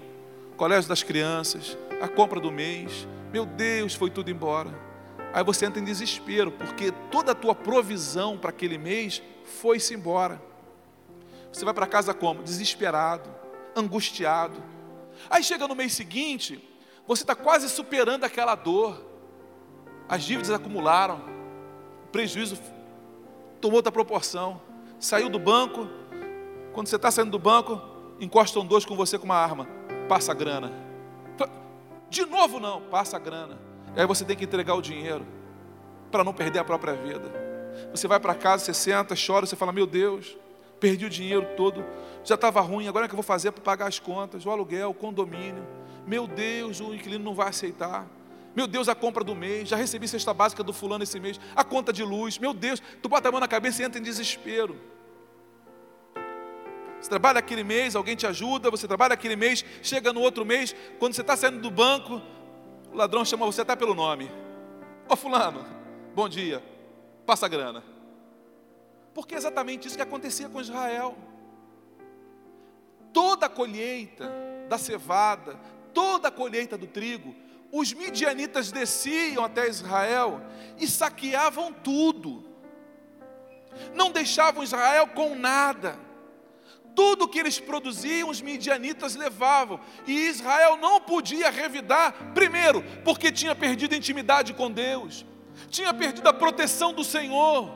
colégio 0.56 0.90
das 0.90 1.04
crianças, 1.04 1.78
a 2.02 2.08
compra 2.08 2.40
do 2.40 2.52
mês. 2.52 3.08
Meu 3.32 3.46
Deus, 3.46 3.94
foi 3.94 4.10
tudo 4.10 4.32
embora. 4.32 4.87
Aí 5.34 5.44
você 5.44 5.66
entra 5.66 5.82
em 5.82 5.86
desespero, 5.86 6.52
porque 6.52 6.92
toda 7.12 7.32
a 7.32 7.36
tua 7.36 7.54
provisão 7.54 8.38
para 8.38 8.50
aquele 8.50 8.78
mês 8.78 9.22
foi-se 9.44 9.94
embora. 9.94 10.42
Você 11.52 11.64
vai 11.64 11.74
para 11.74 11.88
casa 11.88 12.14
como? 12.14 12.44
Desesperado, 12.44 13.30
angustiado. 13.76 14.62
Aí 15.30 15.44
chega 15.44 15.68
no 15.68 15.76
mês 15.76 15.94
seguinte, 15.94 16.64
você 17.08 17.24
está 17.24 17.36
quase 17.36 17.70
superando 17.70 18.24
aquela 18.24 18.56
dor. 18.56 19.06
As 20.10 20.24
dívidas 20.24 20.52
acumularam, 20.52 21.22
o 22.06 22.08
prejuízo 22.08 22.58
tomou 23.60 23.78
outra 23.78 23.92
proporção. 23.92 24.62
Saiu 25.00 25.30
do 25.30 25.40
banco, 25.40 25.88
quando 26.74 26.88
você 26.88 26.96
está 26.96 27.12
saindo 27.12 27.32
do 27.32 27.40
banco, 27.40 27.82
encostam 28.20 28.66
dois 28.66 28.86
com 28.86 28.96
você 28.96 29.18
com 29.18 29.26
uma 29.26 29.36
arma, 29.36 29.68
passa 30.08 30.32
a 30.32 30.36
grana. 30.36 30.72
De 32.10 32.26
novo 32.26 32.60
não, 32.60 32.82
passa 32.84 33.18
a 33.18 33.20
grana. 33.20 33.67
E 33.96 34.00
aí 34.00 34.06
você 34.06 34.24
tem 34.24 34.36
que 34.36 34.46
entregar 34.46 34.76
o 34.76 34.82
dinheiro 34.82 35.26
para 36.12 36.24
não 36.24 36.34
perder 36.34 36.60
a 36.60 36.64
própria 36.64 36.94
vida. 36.94 37.32
Você 37.92 38.08
vai 38.08 38.20
para 38.20 38.34
casa, 38.36 38.66
você 38.66 38.74
senta, 38.74 39.16
chora, 39.16 39.46
você 39.46 39.56
fala: 39.56 39.72
Meu 39.72 39.86
Deus, 39.86 40.38
perdi 40.80 41.06
o 41.06 41.10
dinheiro 41.10 41.48
todo, 41.56 41.84
já 42.24 42.36
estava 42.36 42.62
ruim, 42.62 42.88
agora 42.88 43.06
é 43.06 43.08
que 43.08 43.14
eu 43.14 43.18
vou 43.18 43.24
fazer 43.24 43.52
para 43.52 43.64
pagar 43.64 43.88
as 43.88 44.00
contas, 44.00 44.46
o 44.46 44.52
aluguel, 44.52 44.90
o 44.90 44.94
condomínio. 44.94 45.66
Meu 46.06 46.26
Deus, 46.28 46.80
o 46.80 46.94
inquilino 46.94 47.24
não 47.24 47.34
vai 47.34 47.50
aceitar. 47.50 48.08
Meu 48.56 48.66
Deus, 48.66 48.90
a 48.90 48.96
compra 48.96 49.24
do 49.24 49.36
mês, 49.36 49.70
já 49.70 49.76
recebi 49.76 50.08
cesta 50.08 50.34
básica 50.34 50.64
do 50.64 50.74
fulano 50.74 51.04
esse 51.04 51.20
mês, 51.20 51.40
a 51.56 51.64
conta 51.64 51.94
de 51.94 52.04
luz. 52.04 52.40
Meu 52.40 52.54
Deus, 52.54 52.82
tu 53.02 53.10
bota 53.10 53.30
a 53.30 53.32
mão 53.32 53.40
na 53.40 53.48
cabeça 53.48 53.82
e 53.82 53.86
entra 53.86 54.00
em 54.00 54.04
desespero. 54.04 54.76
Você 57.00 57.10
trabalha 57.10 57.38
aquele 57.38 57.64
mês, 57.64 57.96
alguém 57.96 58.16
te 58.16 58.26
ajuda, 58.26 58.72
você 58.72 58.88
trabalha 58.88 59.14
aquele 59.14 59.36
mês, 59.36 59.64
chega 59.84 60.12
no 60.12 60.22
outro 60.22 60.44
mês, 60.44 60.76
quando 60.98 61.14
você 61.14 61.22
está 61.22 61.38
saindo 61.38 61.60
do 61.60 61.70
banco, 61.70 62.22
o 62.92 62.96
ladrão 62.96 63.24
chama 63.26 63.46
você 63.46 63.62
até 63.62 63.76
pelo 63.76 63.94
nome. 63.94 64.32
Ô 65.10 65.16
fulano, 65.16 65.66
bom 66.14 66.28
dia, 66.28 66.64
passa 67.26 67.46
a 67.46 67.50
grana. 67.50 67.84
Porque 69.14 69.36
é 69.36 69.38
exatamente 69.38 69.88
isso 69.88 69.96
que 69.96 70.02
acontecia 70.02 70.50
com 70.50 70.62
Israel. 70.62 71.18
Toda 73.14 73.48
a 73.48 73.50
colheita 73.50 74.32
da 74.70 74.78
cevada, 74.78 75.60
toda 75.94 76.28
a 76.28 76.32
colheita 76.32 76.78
do 76.78 76.88
trigo, 76.88 77.36
os 77.72 77.94
midianitas 77.94 78.72
desciam 78.72 79.44
até 79.44 79.68
Israel 79.68 80.42
e 80.78 80.88
saqueavam 80.88 81.74
tudo. 81.74 82.46
Não 83.94 84.12
deixavam 84.12 84.64
Israel 84.64 85.08
com 85.08 85.36
nada 85.36 86.07
tudo 86.98 87.28
que 87.28 87.38
eles 87.38 87.60
produziam, 87.60 88.28
os 88.28 88.42
midianitas 88.42 89.14
levavam. 89.14 89.80
E 90.08 90.14
Israel 90.30 90.78
não 90.78 91.00
podia 91.00 91.52
revidar, 91.52 92.34
primeiro, 92.34 92.84
porque 93.06 93.32
tinha 93.32 93.54
perdido 93.54 93.94
a 93.94 93.98
intimidade 93.98 94.52
com 94.52 94.72
Deus, 94.72 95.24
tinha 95.70 95.94
perdido 95.94 96.28
a 96.28 96.34
proteção 96.34 96.92
do 96.92 97.04
Senhor, 97.04 97.72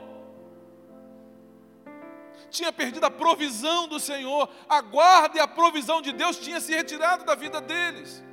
tinha 2.50 2.74
perdido 2.74 3.06
a 3.06 3.12
provisão 3.12 3.88
do 3.88 4.00
Senhor, 4.00 4.50
a 4.68 4.82
guarda 4.82 5.38
e 5.38 5.40
a 5.40 5.48
provisão 5.48 6.02
de 6.02 6.12
Deus 6.12 6.38
tinha 6.38 6.60
se 6.60 6.74
retirado 6.74 7.24
da 7.24 7.36
vida 7.36 7.62
deles. 7.62 8.24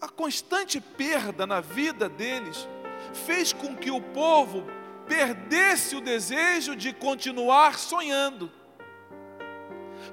A 0.00 0.08
constante 0.08 0.80
perda 0.80 1.46
na 1.46 1.60
vida 1.60 2.08
deles 2.08 2.66
fez 3.12 3.52
com 3.52 3.76
que 3.76 3.90
o 3.90 4.00
povo 4.00 4.77
perdesse 5.08 5.96
o 5.96 6.00
desejo 6.00 6.76
de 6.76 6.92
continuar 6.92 7.78
sonhando. 7.78 8.50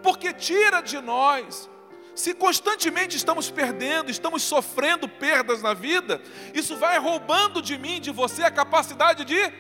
Porque 0.02 0.34
tira 0.34 0.82
de 0.82 1.00
nós, 1.00 1.70
se 2.16 2.34
constantemente 2.34 3.18
estamos 3.18 3.52
perdendo, 3.52 4.10
estamos 4.10 4.42
sofrendo 4.42 5.08
perdas 5.08 5.62
na 5.62 5.74
vida, 5.74 6.22
isso 6.54 6.78
vai 6.78 6.98
roubando 6.98 7.62
de 7.62 7.78
mim, 7.78 8.00
de 8.00 8.12
você, 8.12 8.44
a 8.44 8.52
capacidade 8.52 9.26
de 9.26 9.54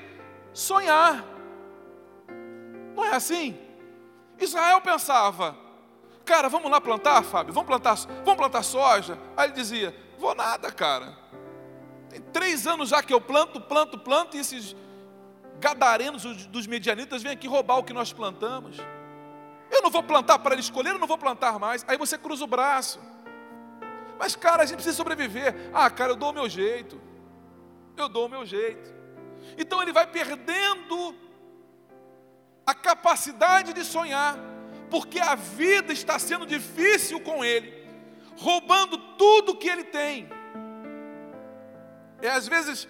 sonhar. 0.53 1.25
Não 2.95 3.03
é 3.03 3.15
assim? 3.15 3.57
Israel 4.39 4.81
pensava, 4.81 5.55
cara, 6.23 6.47
vamos 6.47 6.71
lá 6.71 6.79
plantar, 6.79 7.23
Fábio, 7.23 7.53
vamos 7.53 7.67
plantar, 7.67 7.95
vamos 8.23 8.35
plantar 8.35 8.63
soja. 8.63 9.17
Aí 9.35 9.47
ele 9.47 9.53
dizia, 9.53 9.95
vou 10.17 10.33
nada, 10.33 10.71
cara. 10.71 11.17
Tem 12.09 12.21
três 12.21 12.65
anos 12.65 12.89
já 12.89 13.03
que 13.03 13.13
eu 13.13 13.19
planto, 13.19 13.59
planto, 13.59 13.97
planto, 13.97 14.37
e 14.37 14.39
esses 14.39 14.75
gadarenos 15.59 16.45
dos 16.47 16.67
medianitas 16.67 17.24
vêm 17.24 17.31
aqui 17.31 17.47
roubar 17.47 17.77
o 17.77 17.83
que 17.83 17.93
nós 17.93 18.12
plantamos. 18.13 18.77
Eu 19.71 19.81
não 19.81 19.89
vou 19.89 20.03
plantar 20.03 20.39
para 20.39 20.53
ele 20.53 20.62
escolher, 20.62 20.91
eu 20.91 21.00
não 21.00 21.07
vou 21.07 21.17
plantar 21.17 21.59
mais. 21.59 21.83
Aí 21.88 21.97
você 21.97 22.17
cruza 22.17 22.43
o 22.43 22.47
braço. 22.47 23.00
Mas, 24.17 24.35
cara, 24.35 24.63
a 24.63 24.65
gente 24.65 24.77
precisa 24.77 24.95
sobreviver. 24.95 25.53
Ah, 25.74 25.89
cara, 25.89 26.12
eu 26.12 26.15
dou 26.15 26.29
o 26.29 26.33
meu 26.33 26.47
jeito. 26.47 27.01
Eu 27.97 28.07
dou 28.07 28.27
o 28.27 28.29
meu 28.29 28.45
jeito. 28.45 28.93
Então 29.57 29.81
ele 29.81 29.91
vai 29.91 30.07
perdendo 30.07 31.15
a 32.65 32.74
capacidade 32.74 33.74
de 33.74 33.83
sonhar, 33.83 34.38
porque 34.89 35.19
a 35.19 35.35
vida 35.35 35.93
está 35.93 36.17
sendo 36.17 36.45
difícil 36.45 37.19
com 37.19 37.45
ele, 37.45 37.71
roubando 38.38 38.97
tudo 39.17 39.55
que 39.55 39.69
ele 39.69 39.83
tem. 39.83 40.27
É 42.21 42.29
às 42.29 42.47
vezes 42.47 42.88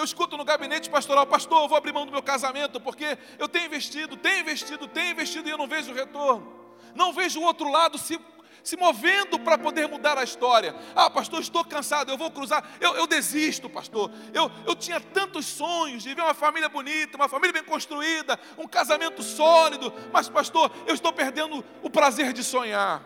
eu 0.00 0.04
escuto 0.04 0.36
no 0.36 0.44
gabinete 0.44 0.88
pastoral, 0.88 1.26
pastor, 1.26 1.62
eu 1.62 1.68
vou 1.68 1.76
abrir 1.76 1.92
mão 1.92 2.06
do 2.06 2.12
meu 2.12 2.22
casamento, 2.22 2.80
porque 2.80 3.18
eu 3.38 3.46
tenho 3.46 3.66
investido, 3.66 4.16
tenho 4.16 4.40
investido, 4.40 4.88
tenho 4.88 5.10
investido 5.10 5.46
e 5.46 5.52
eu 5.52 5.58
não 5.58 5.68
vejo 5.68 5.92
retorno. 5.92 6.50
Não 6.94 7.12
vejo 7.12 7.38
o 7.38 7.42
outro 7.44 7.70
lado 7.70 7.98
se, 7.98 8.18
se 8.64 8.78
movendo 8.78 9.38
para 9.38 9.58
poder 9.58 9.86
mudar 9.88 10.16
a 10.16 10.24
história. 10.24 10.74
Ah, 10.96 11.10
pastor, 11.10 11.40
estou 11.40 11.62
cansado, 11.64 12.10
eu 12.10 12.16
vou 12.16 12.30
cruzar, 12.30 12.66
eu, 12.80 12.94
eu 12.94 13.06
desisto, 13.06 13.68
pastor. 13.68 14.10
Eu, 14.32 14.50
eu 14.66 14.74
tinha 14.74 15.00
tantos 15.00 15.44
sonhos 15.44 16.02
de 16.02 16.14
ver 16.14 16.22
uma 16.22 16.34
família 16.34 16.70
bonita, 16.70 17.18
uma 17.18 17.28
família 17.28 17.52
bem 17.52 17.64
construída, 17.64 18.40
um 18.56 18.66
casamento 18.66 19.22
sólido, 19.22 19.92
mas, 20.10 20.30
pastor, 20.30 20.72
eu 20.86 20.94
estou 20.94 21.12
perdendo 21.12 21.62
o 21.82 21.90
prazer 21.90 22.32
de 22.32 22.42
sonhar. 22.42 23.04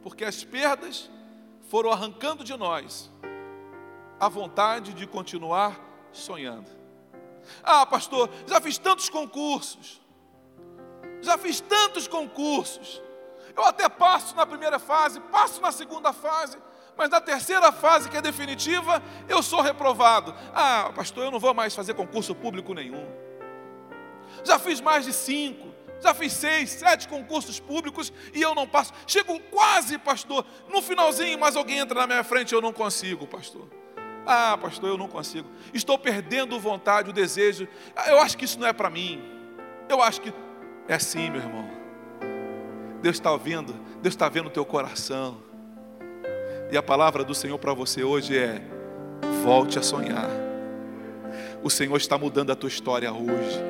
Porque 0.00 0.24
as 0.24 0.44
perdas 0.44 1.10
foram 1.68 1.90
arrancando 1.90 2.44
de 2.44 2.56
nós 2.56 3.12
a 4.18 4.28
vontade 4.28 4.92
de 4.92 5.06
continuar 5.06 5.78
sonhando. 6.12 6.70
Ah, 7.62 7.84
pastor, 7.84 8.30
já 8.46 8.60
fiz 8.60 8.78
tantos 8.78 9.08
concursos, 9.08 10.00
já 11.20 11.36
fiz 11.36 11.60
tantos 11.60 12.08
concursos. 12.08 13.02
Eu 13.56 13.64
até 13.64 13.88
passo 13.88 14.34
na 14.34 14.46
primeira 14.46 14.78
fase, 14.78 15.20
passo 15.20 15.60
na 15.60 15.70
segunda 15.70 16.12
fase, 16.12 16.58
mas 16.96 17.08
na 17.10 17.20
terceira 17.20 17.70
fase, 17.72 18.08
que 18.08 18.16
é 18.16 18.22
definitiva, 18.22 19.02
eu 19.28 19.42
sou 19.42 19.60
reprovado. 19.60 20.34
Ah, 20.52 20.92
pastor, 20.94 21.24
eu 21.24 21.30
não 21.30 21.40
vou 21.40 21.54
mais 21.54 21.74
fazer 21.74 21.94
concurso 21.94 22.34
público 22.34 22.72
nenhum. 22.74 23.06
Já 24.44 24.58
fiz 24.58 24.80
mais 24.80 25.04
de 25.04 25.12
cinco, 25.12 25.72
já 26.00 26.12
fiz 26.12 26.32
seis, 26.32 26.70
sete 26.70 27.08
concursos 27.08 27.60
públicos 27.60 28.12
e 28.32 28.42
eu 28.42 28.54
não 28.54 28.66
passo. 28.66 28.92
Chego 29.06 29.38
quase, 29.50 29.98
pastor, 29.98 30.44
no 30.68 30.82
finalzinho, 30.82 31.38
mas 31.38 31.56
alguém 31.56 31.78
entra 31.78 32.00
na 32.00 32.06
minha 32.06 32.24
frente 32.24 32.52
e 32.52 32.54
eu 32.54 32.60
não 32.60 32.72
consigo, 32.72 33.26
pastor. 33.26 33.68
Ah, 34.26 34.56
pastor, 34.60 34.90
eu 34.90 34.98
não 34.98 35.08
consigo. 35.08 35.48
Estou 35.72 35.98
perdendo 35.98 36.58
vontade, 36.58 37.10
o 37.10 37.12
desejo. 37.12 37.68
Eu 38.06 38.20
acho 38.20 38.36
que 38.38 38.44
isso 38.44 38.58
não 38.58 38.66
é 38.66 38.72
para 38.72 38.88
mim. 38.88 39.22
Eu 39.88 40.02
acho 40.02 40.20
que 40.20 40.32
é 40.88 40.94
assim, 40.94 41.30
meu 41.30 41.40
irmão. 41.40 41.68
Deus 43.02 43.16
está 43.16 43.30
ouvindo, 43.30 43.74
Deus 44.00 44.14
está 44.14 44.28
vendo 44.28 44.46
o 44.46 44.50
teu 44.50 44.64
coração. 44.64 45.42
E 46.70 46.76
a 46.76 46.82
palavra 46.82 47.22
do 47.22 47.34
Senhor 47.34 47.58
para 47.58 47.74
você 47.74 48.02
hoje 48.02 48.36
é: 48.36 48.62
volte 49.42 49.78
a 49.78 49.82
sonhar. 49.82 50.28
O 51.62 51.68
Senhor 51.68 51.96
está 51.96 52.16
mudando 52.16 52.50
a 52.50 52.56
tua 52.56 52.68
história 52.68 53.12
hoje. 53.12 53.60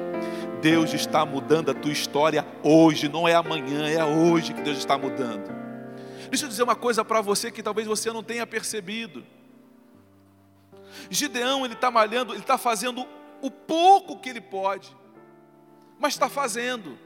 Deus 0.62 0.94
está 0.94 1.26
mudando 1.26 1.70
a 1.70 1.74
tua 1.74 1.92
história 1.92 2.46
hoje, 2.62 3.08
não 3.08 3.28
é 3.28 3.34
amanhã, 3.34 3.86
é 3.86 4.02
hoje 4.04 4.54
que 4.54 4.62
Deus 4.62 4.78
está 4.78 4.96
mudando. 4.96 5.52
Deixa 6.30 6.46
eu 6.46 6.48
dizer 6.48 6.62
uma 6.62 6.74
coisa 6.74 7.04
para 7.04 7.20
você 7.20 7.50
que 7.50 7.62
talvez 7.62 7.86
você 7.86 8.10
não 8.10 8.22
tenha 8.22 8.46
percebido. 8.46 9.24
Gideão, 11.10 11.64
ele 11.64 11.74
está 11.74 11.90
malhando, 11.90 12.32
ele 12.32 12.40
está 12.40 12.58
fazendo 12.58 13.06
o 13.40 13.50
pouco 13.50 14.18
que 14.18 14.28
ele 14.28 14.40
pode, 14.40 14.96
mas 15.98 16.14
está 16.14 16.28
fazendo. 16.28 16.98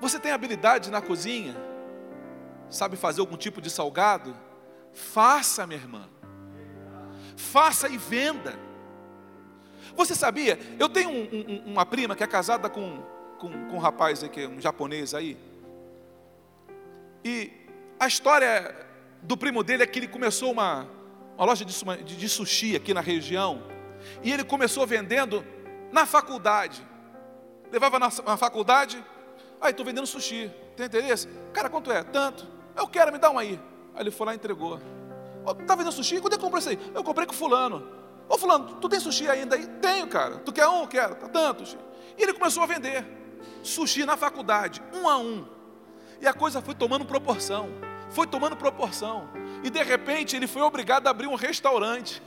Você 0.00 0.20
tem 0.20 0.32
habilidade 0.32 0.90
na 0.90 1.00
cozinha? 1.00 1.56
Sabe 2.68 2.96
fazer 2.96 3.20
algum 3.20 3.36
tipo 3.36 3.60
de 3.60 3.70
salgado? 3.70 4.36
Faça, 4.92 5.66
minha 5.66 5.80
irmã. 5.80 6.08
Faça 7.36 7.88
e 7.88 7.96
venda. 7.96 8.54
Você 9.96 10.14
sabia? 10.14 10.58
Eu 10.78 10.88
tenho 10.88 11.10
um, 11.10 11.28
um, 11.32 11.72
uma 11.72 11.86
prima 11.86 12.14
que 12.14 12.22
é 12.22 12.26
casada 12.26 12.68
com, 12.68 13.02
com, 13.38 13.50
com 13.68 13.76
um 13.76 13.78
rapaz 13.78 14.22
aqui, 14.22 14.46
um 14.46 14.60
japonês 14.60 15.14
aí. 15.14 15.36
E 17.24 17.50
a 17.98 18.06
história 18.06 18.85
do 19.22 19.36
primo 19.36 19.62
dele 19.62 19.82
é 19.82 19.86
que 19.86 19.98
ele 19.98 20.08
começou 20.08 20.52
uma, 20.52 20.88
uma 21.36 21.46
loja 21.46 21.64
de, 21.64 21.74
de, 22.04 22.28
sushi 22.28 22.76
aqui 22.76 22.94
na 22.94 23.00
região. 23.00 23.62
E 24.22 24.32
ele 24.32 24.44
começou 24.44 24.86
vendendo 24.86 25.44
na 25.92 26.06
faculdade. 26.06 26.86
Levava 27.72 27.98
na, 27.98 28.08
na 28.24 28.36
faculdade, 28.36 29.02
Aí, 29.60 29.70
estou 29.70 29.84
vendendo 29.84 30.06
sushi. 30.06 30.50
Tem 30.76 30.86
interesse? 30.86 31.28
Cara, 31.52 31.68
quanto 31.68 31.90
é? 31.90 32.02
Tanto. 32.02 32.46
Eu 32.76 32.86
quero, 32.86 33.12
me 33.12 33.18
dá 33.18 33.30
um 33.30 33.38
aí. 33.38 33.60
Aí 33.94 34.02
ele 34.02 34.10
foi 34.10 34.26
lá 34.26 34.32
e 34.32 34.36
entregou. 34.36 34.78
Oh, 35.44 35.54
vendendo 35.54 35.92
sushi? 35.92 36.20
Quando 36.20 36.34
é 36.34 36.36
que 36.36 36.42
comprou 36.42 36.58
isso 36.58 36.68
aí? 36.68 36.78
Eu 36.94 37.02
comprei 37.02 37.26
com 37.26 37.32
fulano. 37.32 37.86
Ô 38.28 38.36
fulano, 38.36 38.76
tu 38.80 38.88
tem 38.88 39.00
sushi 39.00 39.28
ainda 39.28 39.56
aí? 39.56 39.66
Tenho, 39.80 40.06
cara. 40.08 40.38
Tu 40.38 40.52
quer 40.52 40.66
um? 40.66 40.86
Quero. 40.86 41.14
Tá 41.14 41.28
tanto. 41.28 41.64
E 42.18 42.22
ele 42.22 42.32
começou 42.32 42.62
a 42.62 42.66
vender 42.66 43.04
sushi 43.62 44.04
na 44.04 44.16
faculdade, 44.16 44.82
um 44.92 45.08
a 45.08 45.16
um. 45.16 45.46
E 46.20 46.26
a 46.26 46.32
coisa 46.32 46.60
foi 46.60 46.74
tomando 46.74 47.04
proporção. 47.04 47.68
Foi 48.10 48.26
tomando 48.26 48.56
proporção. 48.56 49.28
E 49.62 49.70
de 49.70 49.82
repente 49.82 50.36
ele 50.36 50.46
foi 50.46 50.62
obrigado 50.62 51.06
a 51.06 51.10
abrir 51.10 51.26
um 51.26 51.34
restaurante. 51.34 52.22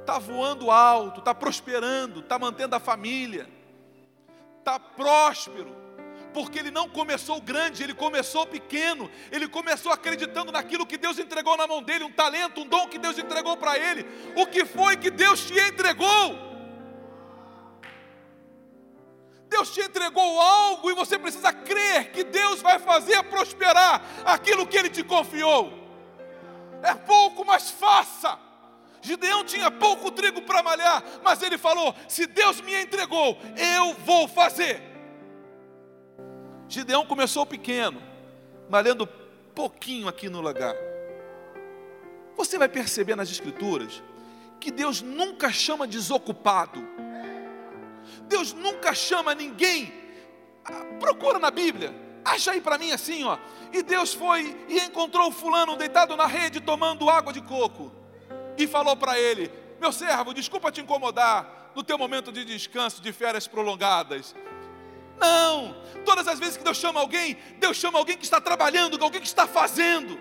está 0.00 0.18
voando 0.20 0.70
alto, 0.70 1.20
está 1.20 1.34
prosperando, 1.34 2.20
está 2.20 2.38
mantendo 2.38 2.76
a 2.76 2.80
família, 2.80 3.48
está 4.58 4.78
próspero, 4.78 5.76
porque 6.32 6.58
ele 6.58 6.70
não 6.70 6.88
começou 6.88 7.40
grande, 7.40 7.82
ele 7.82 7.94
começou 7.94 8.46
pequeno, 8.46 9.10
ele 9.32 9.48
começou 9.48 9.90
acreditando 9.92 10.52
naquilo 10.52 10.86
que 10.86 10.98
Deus 10.98 11.18
entregou 11.18 11.56
na 11.56 11.66
mão 11.66 11.82
dele, 11.82 12.04
um 12.04 12.12
talento, 12.12 12.60
um 12.60 12.66
dom 12.66 12.86
que 12.86 12.98
Deus 12.98 13.18
entregou 13.18 13.56
para 13.56 13.78
ele. 13.78 14.06
O 14.36 14.46
que 14.46 14.64
foi 14.64 14.96
que 14.96 15.10
Deus 15.10 15.46
te 15.46 15.58
entregou? 15.58 16.47
Deus 19.48 19.72
te 19.72 19.80
entregou 19.80 20.40
algo 20.40 20.90
e 20.90 20.94
você 20.94 21.18
precisa 21.18 21.52
crer 21.52 22.12
que 22.12 22.22
Deus 22.24 22.60
vai 22.60 22.78
fazer 22.78 23.22
prosperar 23.24 24.02
aquilo 24.24 24.66
que 24.66 24.76
Ele 24.76 24.90
te 24.90 25.02
confiou. 25.02 25.72
É 26.82 26.94
pouco, 26.94 27.44
mas 27.44 27.70
faça. 27.70 28.38
Gideão 29.00 29.44
tinha 29.44 29.70
pouco 29.70 30.10
trigo 30.10 30.42
para 30.42 30.62
malhar, 30.62 31.02
mas 31.22 31.42
ele 31.42 31.56
falou: 31.56 31.94
se 32.08 32.26
Deus 32.26 32.60
me 32.60 32.74
entregou, 32.80 33.38
eu 33.56 33.94
vou 34.04 34.28
fazer. 34.28 34.82
Gideão 36.68 37.06
começou 37.06 37.46
pequeno, 37.46 38.02
malhando 38.68 39.06
pouquinho 39.54 40.08
aqui 40.08 40.28
no 40.28 40.40
lagar. 40.40 40.74
Você 42.36 42.58
vai 42.58 42.68
perceber 42.68 43.16
nas 43.16 43.30
Escrituras 43.30 44.02
que 44.60 44.70
Deus 44.70 45.00
nunca 45.00 45.50
chama 45.50 45.86
desocupado, 45.86 46.86
Deus 48.28 48.52
nunca 48.52 48.94
chama 48.94 49.34
ninguém. 49.34 49.92
Ah, 50.64 50.84
procura 51.00 51.38
na 51.38 51.50
Bíblia, 51.50 51.94
acha 52.24 52.52
aí 52.52 52.60
para 52.60 52.78
mim 52.78 52.92
assim, 52.92 53.24
ó. 53.24 53.38
E 53.72 53.82
Deus 53.82 54.14
foi 54.14 54.56
e 54.68 54.78
encontrou 54.80 55.30
fulano 55.32 55.76
deitado 55.76 56.16
na 56.16 56.26
rede 56.26 56.60
tomando 56.60 57.08
água 57.08 57.32
de 57.32 57.40
coco 57.40 57.92
e 58.56 58.66
falou 58.66 58.96
para 58.96 59.18
ele: 59.18 59.50
Meu 59.80 59.92
servo, 59.92 60.34
desculpa 60.34 60.70
te 60.70 60.80
incomodar 60.80 61.72
no 61.74 61.82
teu 61.82 61.96
momento 61.96 62.30
de 62.30 62.44
descanso, 62.44 63.00
de 63.00 63.12
férias 63.12 63.46
prolongadas. 63.46 64.34
Não, 65.18 65.74
todas 66.04 66.28
as 66.28 66.38
vezes 66.38 66.56
que 66.56 66.64
Deus 66.64 66.76
chama 66.76 67.00
alguém, 67.00 67.36
Deus 67.58 67.76
chama 67.76 67.98
alguém 67.98 68.16
que 68.16 68.24
está 68.24 68.40
trabalhando, 68.40 69.02
alguém 69.02 69.20
que 69.20 69.26
está 69.26 69.46
fazendo. 69.46 70.18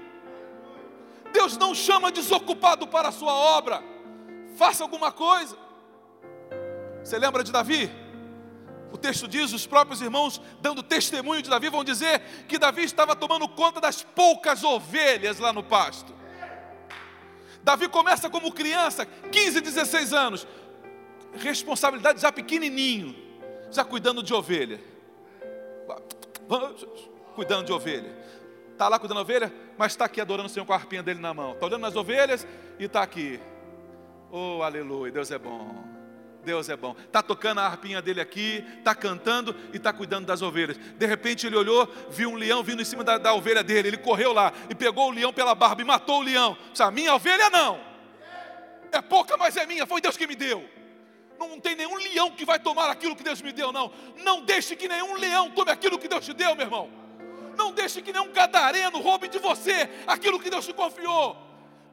Deus 1.31 1.57
não 1.57 1.75
chama 1.75 2.11
desocupado 2.11 2.87
para 2.87 3.09
a 3.09 3.11
sua 3.11 3.33
obra. 3.33 3.83
Faça 4.57 4.83
alguma 4.83 5.11
coisa. 5.11 5.57
Você 7.07 7.17
lembra 7.17 7.41
de 7.41 7.53
Davi? 7.53 7.89
O 8.91 8.97
texto 8.97 9.29
diz: 9.29 9.53
os 9.53 9.65
próprios 9.65 10.01
irmãos, 10.01 10.41
dando 10.59 10.83
testemunho 10.83 11.41
de 11.41 11.49
Davi, 11.49 11.69
vão 11.69 11.81
dizer 11.81 12.21
que 12.49 12.59
Davi 12.59 12.83
estava 12.83 13.15
tomando 13.15 13.47
conta 13.47 13.79
das 13.79 14.03
poucas 14.03 14.61
ovelhas 14.61 15.39
lá 15.39 15.53
no 15.53 15.63
pasto. 15.63 16.13
Davi 17.63 17.87
começa 17.87 18.29
como 18.29 18.51
criança, 18.51 19.05
15, 19.05 19.61
16 19.61 20.11
anos, 20.11 20.45
responsabilidade 21.37 22.21
já 22.21 22.29
pequenininho, 22.29 23.15
já 23.71 23.85
cuidando 23.85 24.21
de 24.21 24.33
ovelha. 24.33 24.81
Cuidando 27.35 27.65
de 27.65 27.71
ovelha. 27.71 28.13
Está 28.73 28.89
lá 28.89 28.99
cuidando 28.99 29.19
de 29.19 29.23
ovelha, 29.23 29.53
mas 29.77 29.93
está 29.93 30.03
aqui 30.03 30.19
adorando 30.19 30.47
o 30.47 30.51
Senhor 30.51 30.65
com 30.65 30.73
a 30.73 30.75
arpinha 30.75 31.01
dele 31.01 31.21
na 31.21 31.33
mão. 31.33 31.53
Está 31.53 31.67
olhando 31.67 31.83
nas 31.83 31.95
ovelhas 31.95 32.45
e 32.77 32.83
está 32.83 33.01
aqui. 33.01 33.39
Oh, 34.29 34.61
aleluia, 34.61 35.09
Deus 35.09 35.31
é 35.31 35.39
bom. 35.39 35.96
Deus 36.47 36.69
é 36.69 36.77
bom. 36.77 36.95
Está 37.05 37.21
tocando 37.21 37.59
a 37.59 37.65
harpinha 37.65 38.01
dele 38.01 38.21
aqui, 38.21 38.63
está 38.77 38.95
cantando 38.95 39.53
e 39.73 39.77
está 39.77 39.91
cuidando 39.91 40.25
das 40.25 40.41
ovelhas. 40.41 40.77
De 40.77 41.05
repente 41.05 41.45
ele 41.45 41.57
olhou, 41.57 41.93
viu 42.09 42.29
um 42.29 42.35
leão 42.35 42.63
vindo 42.63 42.81
em 42.81 42.85
cima 42.85 43.03
da, 43.03 43.17
da, 43.17 43.33
ovelha 43.33 43.61
dele. 43.61 43.89
Ele 43.89 43.97
correu 43.97 44.31
lá 44.31 44.53
e 44.69 44.73
pegou 44.73 45.09
o 45.09 45.11
leão 45.11 45.33
pela 45.33 45.53
barba 45.53 45.81
e 45.81 45.85
matou 45.85 46.21
o 46.21 46.23
leão. 46.23 46.57
Disse, 46.71 46.81
a 46.81 46.89
minha 46.89 47.13
ovelha 47.13 47.49
não. 47.49 47.81
É 48.93 49.01
pouca, 49.01 49.35
mas 49.35 49.57
é 49.57 49.65
minha. 49.65 49.85
Foi 49.85 49.99
Deus 49.99 50.15
que 50.15 50.25
me 50.25 50.35
deu. 50.35 50.63
Não 51.37 51.59
tem 51.59 51.75
nenhum 51.75 51.95
leão 51.97 52.31
que 52.31 52.45
vai 52.45 52.57
tomar 52.57 52.89
aquilo 52.89 53.13
que 53.13 53.23
Deus 53.23 53.41
me 53.41 53.51
deu, 53.51 53.73
não. 53.73 53.91
Não 54.23 54.41
deixe 54.41 54.73
que 54.73 54.87
nenhum 54.87 55.15
leão 55.15 55.51
tome 55.51 55.69
aquilo 55.69 55.99
que 55.99 56.07
Deus 56.07 56.25
te 56.25 56.33
deu, 56.33 56.55
meu 56.55 56.65
irmão. 56.65 56.89
Não 57.57 57.73
deixe 57.73 58.01
que 58.01 58.13
nenhum 58.13 58.31
gadareno 58.31 59.01
roube 59.01 59.27
de 59.27 59.37
você 59.37 59.89
aquilo 60.07 60.39
que 60.39 60.49
Deus 60.49 60.65
te 60.65 60.73
confiou. 60.73 61.35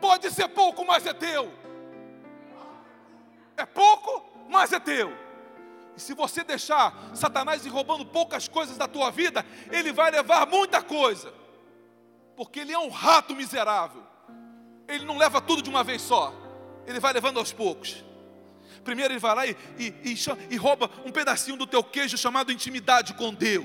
Pode 0.00 0.30
ser 0.30 0.46
pouco, 0.48 0.84
mas 0.86 1.04
é 1.04 1.12
teu. 1.12 1.52
É 3.56 3.66
pouco, 3.66 4.33
mas 4.48 4.72
é 4.72 4.80
teu. 4.80 5.24
E 5.96 6.00
se 6.00 6.14
você 6.14 6.42
deixar 6.42 6.92
Satanás 7.14 7.64
ir 7.64 7.68
roubando 7.68 8.04
poucas 8.04 8.48
coisas 8.48 8.76
da 8.76 8.88
tua 8.88 9.10
vida, 9.10 9.44
ele 9.70 9.92
vai 9.92 10.10
levar 10.10 10.46
muita 10.46 10.82
coisa. 10.82 11.32
Porque 12.36 12.60
ele 12.60 12.72
é 12.72 12.78
um 12.78 12.88
rato 12.88 13.34
miserável. 13.34 14.02
Ele 14.88 15.04
não 15.04 15.16
leva 15.16 15.40
tudo 15.40 15.62
de 15.62 15.70
uma 15.70 15.84
vez 15.84 16.02
só. 16.02 16.34
Ele 16.86 16.98
vai 16.98 17.12
levando 17.12 17.38
aos 17.38 17.52
poucos. 17.52 18.04
Primeiro 18.82 19.12
ele 19.12 19.20
vai 19.20 19.34
lá 19.34 19.46
e, 19.46 19.56
e, 19.78 19.94
e, 20.04 20.16
e 20.50 20.56
rouba 20.56 20.90
um 21.04 21.12
pedacinho 21.12 21.56
do 21.56 21.66
teu 21.66 21.82
queijo 21.82 22.18
chamado 22.18 22.52
intimidade 22.52 23.14
com 23.14 23.32
Deus. 23.32 23.64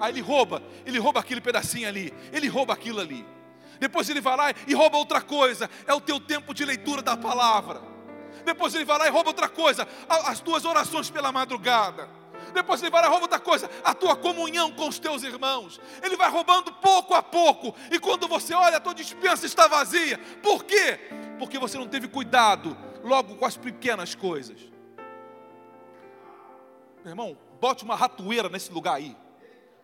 Aí 0.00 0.12
ele 0.12 0.20
rouba, 0.20 0.62
ele 0.84 0.98
rouba 0.98 1.20
aquele 1.20 1.40
pedacinho 1.40 1.88
ali, 1.88 2.12
ele 2.32 2.48
rouba 2.48 2.72
aquilo 2.72 3.00
ali. 3.00 3.24
Depois 3.78 4.08
ele 4.08 4.20
vai 4.20 4.36
lá 4.36 4.54
e 4.66 4.74
rouba 4.74 4.96
outra 4.96 5.20
coisa, 5.20 5.70
é 5.86 5.94
o 5.94 6.00
teu 6.00 6.18
tempo 6.18 6.52
de 6.52 6.64
leitura 6.64 7.00
da 7.00 7.16
palavra. 7.16 7.93
Depois 8.44 8.74
ele 8.74 8.84
vai 8.84 8.98
lá 8.98 9.06
e 9.06 9.10
rouba 9.10 9.30
outra 9.30 9.48
coisa, 9.48 9.86
as 10.08 10.40
tuas 10.40 10.64
orações 10.64 11.10
pela 11.10 11.32
madrugada. 11.32 12.08
Depois 12.52 12.80
ele 12.80 12.90
vai 12.90 13.00
lá 13.00 13.08
e 13.08 13.10
rouba 13.10 13.24
outra 13.24 13.40
coisa, 13.40 13.70
a 13.82 13.94
tua 13.94 14.16
comunhão 14.16 14.70
com 14.72 14.88
os 14.88 14.98
teus 14.98 15.22
irmãos. 15.22 15.80
Ele 16.02 16.16
vai 16.16 16.30
roubando 16.30 16.72
pouco 16.72 17.14
a 17.14 17.22
pouco, 17.22 17.74
e 17.90 17.98
quando 17.98 18.28
você 18.28 18.54
olha, 18.54 18.76
a 18.76 18.80
tua 18.80 18.94
dispensa 18.94 19.46
está 19.46 19.66
vazia. 19.66 20.18
Por 20.42 20.64
quê? 20.64 20.98
Porque 21.38 21.58
você 21.58 21.78
não 21.78 21.88
teve 21.88 22.06
cuidado 22.06 22.76
logo 23.02 23.36
com 23.36 23.44
as 23.44 23.56
pequenas 23.56 24.14
coisas. 24.14 24.58
Meu 27.02 27.12
irmão, 27.12 27.36
bote 27.60 27.84
uma 27.84 27.96
ratoeira 27.96 28.48
nesse 28.48 28.72
lugar 28.72 28.96
aí. 28.96 29.16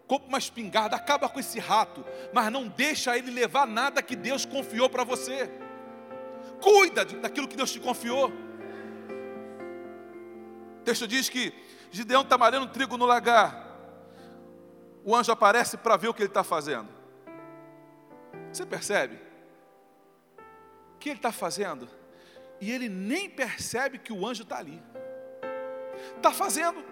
Compre 0.07 0.29
uma 0.29 0.39
espingarda, 0.39 0.97
acaba 0.97 1.29
com 1.29 1.39
esse 1.39 1.59
rato, 1.61 2.05
mas 2.33 2.51
não 2.51 2.67
deixa 2.67 3.17
ele 3.17 3.31
levar 3.31 3.67
nada 3.67 4.03
que 4.03 4.17
Deus 4.17 4.45
confiou 4.45 4.89
para 4.89 5.05
você. 5.05 5.51
Cuida 6.61 7.05
daquilo 7.05 7.47
que 7.47 7.57
Deus 7.57 7.71
te 7.71 7.79
confiou. 7.79 8.33
O 10.81 10.83
texto 10.83 11.07
diz 11.07 11.29
que 11.29 11.53
Gideão 11.91 12.23
está 12.23 12.37
malhando 12.37 12.67
trigo 12.67 12.97
no 12.97 13.07
lagar. 13.07 13.69
O 15.05 15.15
anjo 15.15 15.33
aparece 15.33 15.77
para 15.77 15.97
ver 15.97 16.09
o 16.09 16.15
que 16.15 16.23
ele 16.23 16.29
está 16.29 16.45
fazendo. 16.45 16.89
Você 18.53 18.67
percebe? 18.67 19.19
O 20.95 20.99
que 20.99 21.09
ele 21.09 21.19
está 21.19 21.33
fazendo? 21.33 21.89
e 22.61 22.71
ele 22.71 22.89
nem 22.89 23.29
percebe 23.29 23.99
que 23.99 24.13
o 24.13 24.27
anjo 24.27 24.43
está 24.43 24.59
ali. 24.59 24.81
Está 26.17 26.31
fazendo, 26.31 26.85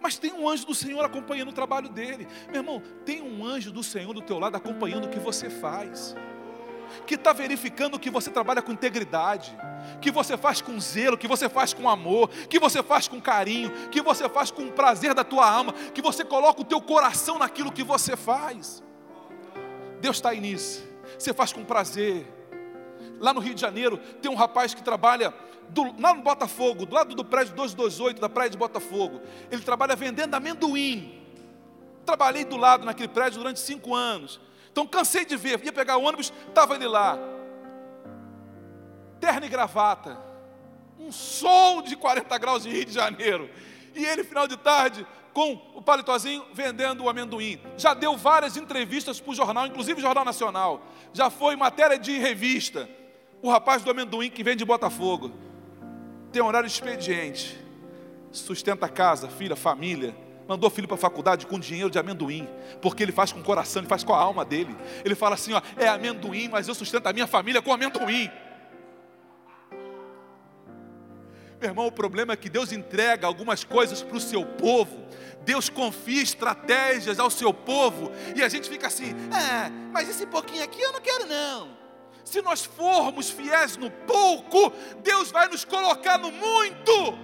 mas 0.00 0.18
tem 0.18 0.32
um 0.32 0.48
anjo 0.48 0.66
do 0.66 0.74
Senhor 0.74 1.02
acompanhando 1.04 1.48
o 1.48 1.54
trabalho 1.54 1.88
dele. 1.88 2.28
Meu 2.48 2.56
irmão, 2.56 2.82
tem 3.04 3.22
um 3.22 3.44
anjo 3.44 3.72
do 3.72 3.82
Senhor 3.82 4.12
do 4.12 4.20
teu 4.20 4.38
lado 4.38 4.56
acompanhando 4.56 5.06
o 5.06 5.08
que 5.08 5.18
você 5.18 5.48
faz. 5.48 6.14
Que 7.06 7.14
está 7.14 7.32
verificando 7.32 7.98
que 7.98 8.10
você 8.10 8.30
trabalha 8.30 8.62
com 8.62 8.72
integridade, 8.72 9.56
que 10.00 10.10
você 10.10 10.36
faz 10.36 10.60
com 10.60 10.78
zelo, 10.80 11.18
que 11.18 11.28
você 11.28 11.48
faz 11.48 11.72
com 11.72 11.88
amor, 11.88 12.28
que 12.28 12.58
você 12.58 12.82
faz 12.82 13.08
com 13.08 13.20
carinho, 13.20 13.70
que 13.88 14.00
você 14.00 14.28
faz 14.28 14.50
com 14.50 14.64
o 14.64 14.72
prazer 14.72 15.14
da 15.14 15.24
tua 15.24 15.48
alma, 15.48 15.72
que 15.72 16.02
você 16.02 16.24
coloca 16.24 16.60
o 16.60 16.64
teu 16.64 16.80
coração 16.80 17.38
naquilo 17.38 17.72
que 17.72 17.82
você 17.82 18.16
faz. 18.16 18.82
Deus 20.00 20.16
está 20.16 20.30
aí 20.30 20.40
nisso. 20.40 20.84
Você 21.18 21.32
faz 21.32 21.52
com 21.52 21.64
prazer, 21.64 22.26
Lá 23.18 23.32
no 23.32 23.40
Rio 23.40 23.54
de 23.54 23.60
Janeiro, 23.60 23.98
tem 24.20 24.30
um 24.30 24.34
rapaz 24.34 24.74
que 24.74 24.82
trabalha 24.82 25.32
do, 25.70 25.94
lá 26.00 26.14
no 26.14 26.22
Botafogo, 26.22 26.86
do 26.86 26.94
lado 26.94 27.14
do 27.14 27.24
prédio 27.24 27.54
228 27.54 28.20
da 28.20 28.28
praia 28.28 28.50
de 28.50 28.56
Botafogo. 28.56 29.20
Ele 29.50 29.62
trabalha 29.62 29.96
vendendo 29.96 30.34
amendoim. 30.34 31.22
Trabalhei 32.04 32.44
do 32.44 32.56
lado 32.56 32.84
naquele 32.84 33.08
prédio 33.08 33.38
durante 33.38 33.58
cinco 33.60 33.94
anos. 33.94 34.40
Então 34.76 34.86
cansei 34.86 35.24
de 35.24 35.38
ver, 35.38 35.58
ia 35.64 35.72
pegar 35.72 35.96
o 35.96 36.02
ônibus, 36.02 36.30
estava 36.48 36.74
ele 36.74 36.86
lá. 36.86 37.18
Terno 39.18 39.46
e 39.46 39.48
gravata. 39.48 40.20
Um 40.98 41.10
sol 41.10 41.80
de 41.80 41.96
40 41.96 42.36
graus 42.36 42.64
de 42.64 42.68
Rio 42.68 42.84
de 42.84 42.92
Janeiro. 42.92 43.48
E 43.94 44.04
ele, 44.04 44.22
final 44.22 44.46
de 44.46 44.54
tarde, 44.58 45.06
com 45.32 45.54
o 45.74 45.80
palitozinho 45.80 46.44
vendendo 46.52 47.04
o 47.04 47.08
amendoim. 47.08 47.58
Já 47.78 47.94
deu 47.94 48.18
várias 48.18 48.58
entrevistas 48.58 49.18
para 49.18 49.30
o 49.30 49.34
jornal, 49.34 49.66
inclusive 49.66 49.98
Jornal 49.98 50.26
Nacional. 50.26 50.82
Já 51.14 51.30
foi 51.30 51.56
matéria 51.56 51.98
de 51.98 52.18
revista. 52.18 52.86
O 53.40 53.48
rapaz 53.48 53.82
do 53.82 53.90
amendoim 53.90 54.28
que 54.28 54.44
vem 54.44 54.58
de 54.58 54.64
Botafogo 54.66 55.32
tem 56.30 56.42
horário 56.42 56.66
expediente, 56.66 57.58
sustenta 58.30 58.84
a 58.84 58.90
casa, 58.90 59.26
filha, 59.26 59.56
família, 59.56 60.14
mandou 60.46 60.70
filho 60.70 60.86
para 60.86 60.94
a 60.94 60.98
faculdade 60.98 61.46
com 61.46 61.58
dinheiro 61.58 61.90
de 61.90 61.98
amendoim, 61.98 62.48
porque 62.80 63.02
ele 63.02 63.12
faz 63.12 63.32
com 63.32 63.40
o 63.40 63.44
coração, 63.44 63.80
ele 63.80 63.88
faz 63.88 64.04
com 64.04 64.12
a 64.12 64.18
alma 64.18 64.44
dele. 64.44 64.74
Ele 65.04 65.14
fala 65.14 65.34
assim: 65.34 65.52
ó, 65.52 65.62
é 65.76 65.88
amendoim, 65.88 66.48
mas 66.48 66.68
eu 66.68 66.74
sustento 66.74 67.06
a 67.06 67.12
minha 67.12 67.26
família 67.26 67.60
com 67.60 67.72
amendoim. 67.72 68.30
Meu 71.60 71.70
irmão, 71.70 71.86
o 71.86 71.92
problema 71.92 72.34
é 72.34 72.36
que 72.36 72.50
Deus 72.50 72.70
entrega 72.70 73.26
algumas 73.26 73.64
coisas 73.64 74.02
para 74.02 74.16
o 74.16 74.20
seu 74.20 74.44
povo, 74.44 75.06
Deus 75.42 75.70
confia 75.70 76.22
estratégias 76.22 77.18
ao 77.18 77.30
seu 77.30 77.52
povo, 77.52 78.12
e 78.34 78.42
a 78.42 78.48
gente 78.48 78.68
fica 78.68 78.86
assim: 78.86 79.14
ah, 79.32 79.70
mas 79.90 80.08
esse 80.08 80.26
pouquinho 80.26 80.62
aqui 80.62 80.80
eu 80.80 80.92
não 80.92 81.00
quero 81.00 81.26
não. 81.26 81.76
Se 82.24 82.42
nós 82.42 82.64
formos 82.64 83.30
fiéis 83.30 83.76
no 83.76 83.90
pouco, 83.90 84.72
Deus 85.02 85.30
vai 85.30 85.48
nos 85.48 85.64
colocar 85.64 86.18
no 86.18 86.30
muito. 86.32 87.16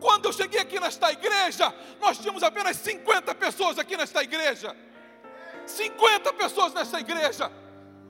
Quando 0.00 0.24
eu 0.24 0.32
cheguei 0.32 0.58
aqui 0.58 0.80
nesta 0.80 1.12
igreja, 1.12 1.72
nós 2.00 2.18
tínhamos 2.18 2.42
apenas 2.42 2.76
50 2.78 3.34
pessoas 3.34 3.78
aqui 3.78 3.96
nesta 3.96 4.22
igreja. 4.22 4.74
50 5.66 6.32
pessoas 6.32 6.72
nesta 6.72 6.98
igreja. 6.98 7.52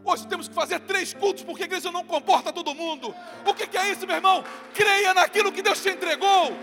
Hoje 0.05 0.27
temos 0.27 0.49
que 0.49 0.55
fazer 0.55 0.81
três 0.81 1.13
cultos 1.13 1.43
porque 1.43 1.65
a 1.65 1.67
igreja 1.67 1.91
não 1.91 2.05
comporta 2.05 2.53
todo 2.53 2.75
mundo. 2.75 3.15
O 3.45 3.53
que 3.53 3.77
é 3.77 3.91
isso, 3.91 4.07
meu 4.07 4.17
irmão? 4.17 4.45
Creia 4.73 5.13
naquilo 5.13 5.53
que 5.53 5.61
Deus 5.61 5.83
te 5.83 5.91
entregou. 5.91 6.57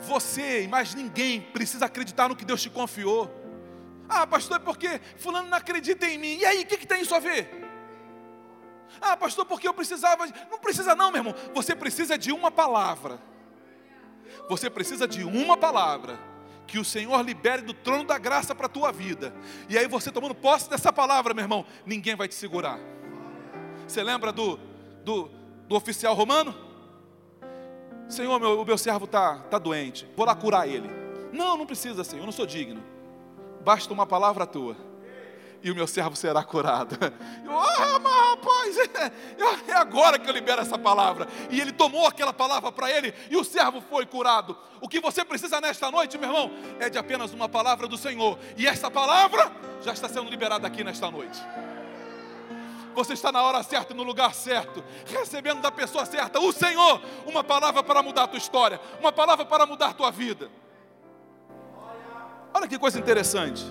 Você 0.00 0.64
e 0.64 0.68
mais 0.68 0.94
ninguém 0.94 1.40
precisa 1.40 1.86
acreditar 1.86 2.28
no 2.28 2.36
que 2.36 2.44
Deus 2.44 2.60
te 2.60 2.68
confiou. 2.68 3.30
Ah, 4.08 4.26
pastor, 4.26 4.58
é 4.58 4.60
porque 4.60 5.00
fulano 5.16 5.48
não 5.48 5.56
acredita 5.56 6.06
em 6.06 6.18
mim. 6.18 6.36
E 6.36 6.44
aí, 6.44 6.62
o 6.62 6.66
que, 6.66 6.76
que 6.76 6.86
tem 6.86 7.00
isso 7.00 7.14
a 7.14 7.18
ver? 7.18 7.71
Ah, 9.00 9.16
pastor, 9.16 9.44
porque 9.44 9.66
eu 9.66 9.74
precisava. 9.74 10.26
Não 10.50 10.58
precisa, 10.58 10.94
não, 10.94 11.10
meu 11.10 11.20
irmão. 11.20 11.34
Você 11.54 11.74
precisa 11.74 12.16
de 12.16 12.32
uma 12.32 12.50
palavra. 12.50 13.20
Você 14.48 14.68
precisa 14.68 15.06
de 15.06 15.24
uma 15.24 15.56
palavra 15.56 16.18
que 16.66 16.78
o 16.78 16.84
Senhor 16.84 17.20
libere 17.22 17.62
do 17.62 17.74
trono 17.74 18.04
da 18.04 18.18
graça 18.18 18.54
para 18.54 18.66
a 18.66 18.68
tua 18.68 18.92
vida. 18.92 19.34
E 19.68 19.76
aí 19.76 19.86
você 19.86 20.10
tomando 20.10 20.34
posse 20.34 20.70
dessa 20.70 20.92
palavra, 20.92 21.34
meu 21.34 21.44
irmão, 21.44 21.66
ninguém 21.84 22.14
vai 22.14 22.28
te 22.28 22.34
segurar. 22.34 22.78
Você 23.86 24.02
lembra 24.02 24.32
do, 24.32 24.58
do, 25.04 25.30
do 25.68 25.76
oficial 25.76 26.14
romano? 26.14 26.54
Senhor, 28.08 28.38
meu, 28.38 28.60
o 28.60 28.64
meu 28.64 28.78
servo 28.78 29.04
está 29.04 29.38
tá 29.38 29.58
doente, 29.58 30.08
vou 30.16 30.26
lá 30.26 30.34
curar 30.34 30.68
ele. 30.68 30.88
Não, 31.32 31.56
não 31.56 31.66
precisa, 31.66 32.04
Senhor, 32.04 32.22
eu 32.22 32.26
não 32.26 32.32
sou 32.32 32.46
digno. 32.46 32.82
Basta 33.64 33.92
uma 33.92 34.06
palavra 34.06 34.46
tua 34.46 34.76
e 35.62 35.70
o 35.70 35.74
meu 35.74 35.86
servo 35.86 36.16
será 36.16 36.42
curado. 36.42 36.96
Mas 37.00 38.02
rapaz, 38.32 38.76
é, 39.68 39.70
é 39.70 39.74
agora 39.74 40.18
que 40.18 40.28
eu 40.28 40.34
libero 40.34 40.60
essa 40.60 40.78
palavra. 40.78 41.26
E 41.50 41.60
ele 41.60 41.72
tomou 41.72 42.06
aquela 42.06 42.32
palavra 42.32 42.70
para 42.72 42.90
ele 42.90 43.14
e 43.30 43.36
o 43.36 43.44
servo 43.44 43.80
foi 43.80 44.06
curado. 44.06 44.56
O 44.80 44.88
que 44.88 45.00
você 45.00 45.24
precisa 45.24 45.60
nesta 45.60 45.90
noite, 45.90 46.18
meu 46.18 46.28
irmão, 46.28 46.50
é 46.80 46.90
de 46.90 46.98
apenas 46.98 47.32
uma 47.32 47.48
palavra 47.48 47.86
do 47.86 47.96
Senhor. 47.96 48.38
E 48.56 48.66
essa 48.66 48.90
palavra 48.90 49.52
já 49.82 49.92
está 49.92 50.08
sendo 50.08 50.28
liberada 50.28 50.66
aqui 50.66 50.82
nesta 50.82 51.10
noite. 51.10 51.40
Você 52.94 53.14
está 53.14 53.32
na 53.32 53.42
hora 53.42 53.62
certa, 53.62 53.94
no 53.94 54.02
lugar 54.02 54.34
certo, 54.34 54.84
recebendo 55.06 55.62
da 55.62 55.72
pessoa 55.72 56.04
certa, 56.04 56.38
o 56.38 56.52
Senhor, 56.52 57.00
uma 57.24 57.42
palavra 57.42 57.82
para 57.82 58.02
mudar 58.02 58.24
a 58.24 58.28
tua 58.28 58.36
história, 58.36 58.78
uma 59.00 59.10
palavra 59.10 59.46
para 59.46 59.64
mudar 59.64 59.88
a 59.88 59.94
tua 59.94 60.10
vida. 60.10 60.50
Olha 62.52 62.68
que 62.68 62.78
coisa 62.78 62.98
interessante. 62.98 63.64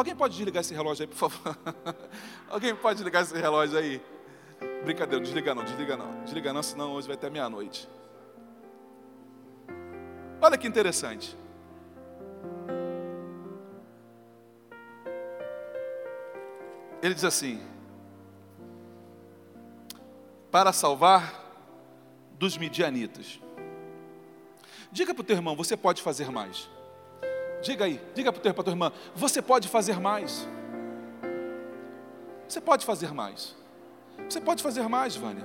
Alguém 0.00 0.16
pode 0.16 0.34
desligar 0.34 0.62
esse 0.62 0.72
relógio 0.72 1.02
aí, 1.02 1.06
por 1.06 1.28
favor? 1.28 1.58
Alguém 2.48 2.74
pode 2.74 2.94
desligar 2.94 3.20
esse 3.20 3.36
relógio 3.36 3.76
aí? 3.76 4.00
Brincadeira, 4.82 5.22
desliga 5.22 5.54
não, 5.54 5.62
desliga 5.62 5.94
não. 5.94 6.24
Desliga 6.24 6.52
não, 6.54 6.62
senão 6.62 6.92
hoje 6.92 7.06
vai 7.06 7.16
até 7.16 7.28
meia-noite. 7.28 7.86
Olha 10.40 10.56
que 10.56 10.66
interessante. 10.66 11.36
Ele 17.02 17.12
diz 17.12 17.24
assim: 17.24 17.62
para 20.50 20.72
salvar 20.72 21.44
dos 22.38 22.56
midianitas. 22.56 23.38
Diga 24.90 25.12
para 25.12 25.20
o 25.20 25.24
teu 25.24 25.36
irmão, 25.36 25.54
você 25.54 25.76
pode 25.76 26.00
fazer 26.00 26.30
mais. 26.30 26.70
Diga 27.62 27.84
aí, 27.84 28.00
diga 28.14 28.32
para 28.32 28.50
a 28.50 28.54
tua 28.54 28.72
irmã, 28.72 28.92
você 29.14 29.42
pode 29.42 29.68
fazer 29.68 30.00
mais. 30.00 30.48
Você 32.48 32.60
pode 32.60 32.84
fazer 32.86 33.12
mais. 33.12 33.54
Você 34.28 34.40
pode 34.40 34.62
fazer 34.62 34.88
mais, 34.88 35.14
Vânia. 35.14 35.44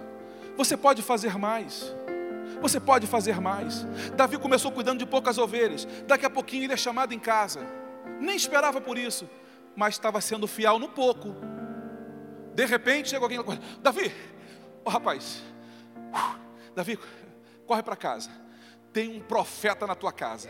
Você 0.57 0.77
pode 0.77 1.01
fazer 1.01 1.37
mais. 1.37 1.93
Você 2.61 2.79
pode 2.79 3.05
fazer 3.05 3.41
mais. 3.41 3.83
Davi 4.15 4.37
começou 4.37 4.71
cuidando 4.71 4.99
de 4.99 5.05
poucas 5.05 5.37
ovelhas. 5.37 5.85
Daqui 6.07 6.25
a 6.25 6.29
pouquinho 6.29 6.63
ele 6.63 6.73
é 6.73 6.77
chamado 6.77 7.13
em 7.13 7.19
casa. 7.19 7.59
Nem 8.19 8.35
esperava 8.35 8.79
por 8.79 8.97
isso, 8.97 9.29
mas 9.75 9.95
estava 9.95 10.21
sendo 10.21 10.47
fiel 10.47 10.79
no 10.79 10.87
pouco. 10.87 11.35
De 12.53 12.65
repente 12.65 13.09
chega 13.09 13.25
alguém 13.25 13.39
lá, 13.39 13.43
Davi, 13.81 14.13
oh, 14.85 14.89
rapaz, 14.89 15.43
Davi, 16.73 16.97
corre 17.67 17.83
para 17.83 17.97
casa. 17.97 18.29
Tem 18.93 19.17
um 19.17 19.19
profeta 19.19 19.85
na 19.85 19.93
tua 19.93 20.13
casa 20.13 20.49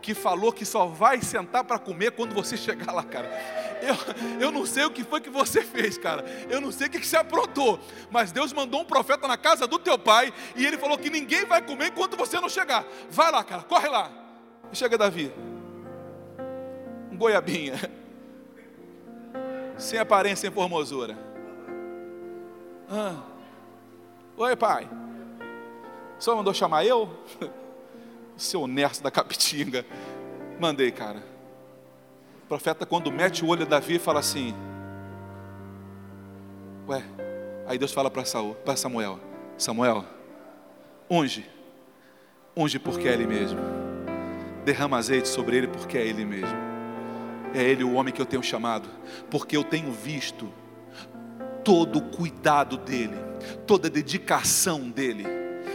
que 0.00 0.14
falou 0.14 0.52
que 0.52 0.64
só 0.64 0.86
vai 0.86 1.20
sentar 1.20 1.64
para 1.64 1.78
comer 1.78 2.12
quando 2.12 2.34
você 2.34 2.56
chegar 2.56 2.92
lá, 2.92 3.02
cara. 3.02 3.30
eu, 3.82 4.46
eu 4.46 4.52
não 4.52 4.66
sei 4.66 4.84
o 4.84 4.90
que 4.90 5.04
foi 5.04 5.20
que 5.20 5.30
você 5.30 5.62
fez, 5.62 5.96
cara. 5.98 6.24
Eu 6.48 6.60
não 6.60 6.72
sei 6.72 6.86
o 6.86 6.90
que, 6.90 7.00
que 7.00 7.06
você 7.06 7.16
aprontou. 7.16 7.78
Mas 8.10 8.32
Deus 8.32 8.52
mandou 8.52 8.80
um 8.80 8.84
profeta 8.84 9.26
na 9.28 9.36
casa 9.36 9.66
do 9.66 9.78
teu 9.78 9.98
pai. 9.98 10.32
E 10.56 10.66
ele 10.66 10.78
falou 10.78 10.98
que 10.98 11.10
ninguém 11.10 11.44
vai 11.44 11.62
comer 11.62 11.88
enquanto 11.88 12.16
você 12.16 12.40
não 12.40 12.48
chegar. 12.48 12.84
Vai 13.10 13.30
lá, 13.30 13.42
cara, 13.44 13.62
corre 13.62 13.88
lá. 13.88 14.10
E 14.72 14.76
chega 14.76 14.98
Davi. 14.98 15.32
Um 17.10 17.16
goiabinha. 17.16 17.74
Sem 19.78 19.98
aparência, 19.98 20.42
sem 20.42 20.50
formosura. 20.50 21.16
Ah. 22.90 23.22
Oi, 24.36 24.56
pai. 24.56 24.88
Senhor 26.18 26.36
mandou 26.36 26.54
chamar 26.54 26.84
eu? 26.84 27.10
Seu 28.42 28.62
honesto 28.62 29.04
da 29.04 29.10
Capitinga. 29.10 29.86
Mandei, 30.58 30.90
cara. 30.90 31.22
O 32.42 32.48
profeta, 32.48 32.84
quando 32.84 33.10
mete 33.10 33.44
o 33.44 33.48
olho 33.48 33.62
a 33.62 33.64
Davi, 33.64 34.00
fala 34.00 34.18
assim: 34.18 34.52
Ué, 36.88 37.04
aí 37.68 37.78
Deus 37.78 37.92
fala 37.92 38.10
para 38.10 38.24
Samuel: 38.76 39.20
Samuel, 39.56 40.04
unge, 41.08 41.48
unge 42.56 42.80
porque 42.80 43.06
é 43.06 43.12
Ele 43.12 43.28
mesmo. 43.28 43.60
Derrama 44.64 44.98
azeite 44.98 45.28
sobre 45.28 45.56
ele 45.56 45.68
porque 45.68 45.96
é 45.96 46.04
Ele 46.04 46.24
mesmo. 46.24 46.58
É 47.54 47.62
Ele 47.62 47.84
o 47.84 47.94
homem 47.94 48.12
que 48.12 48.20
eu 48.20 48.26
tenho 48.26 48.42
chamado, 48.42 48.88
porque 49.30 49.56
eu 49.56 49.62
tenho 49.62 49.92
visto 49.92 50.52
todo 51.64 52.00
o 52.00 52.02
cuidado 52.02 52.76
dele, 52.76 53.16
toda 53.68 53.86
a 53.86 53.90
dedicação 53.90 54.90
dele, 54.90 55.24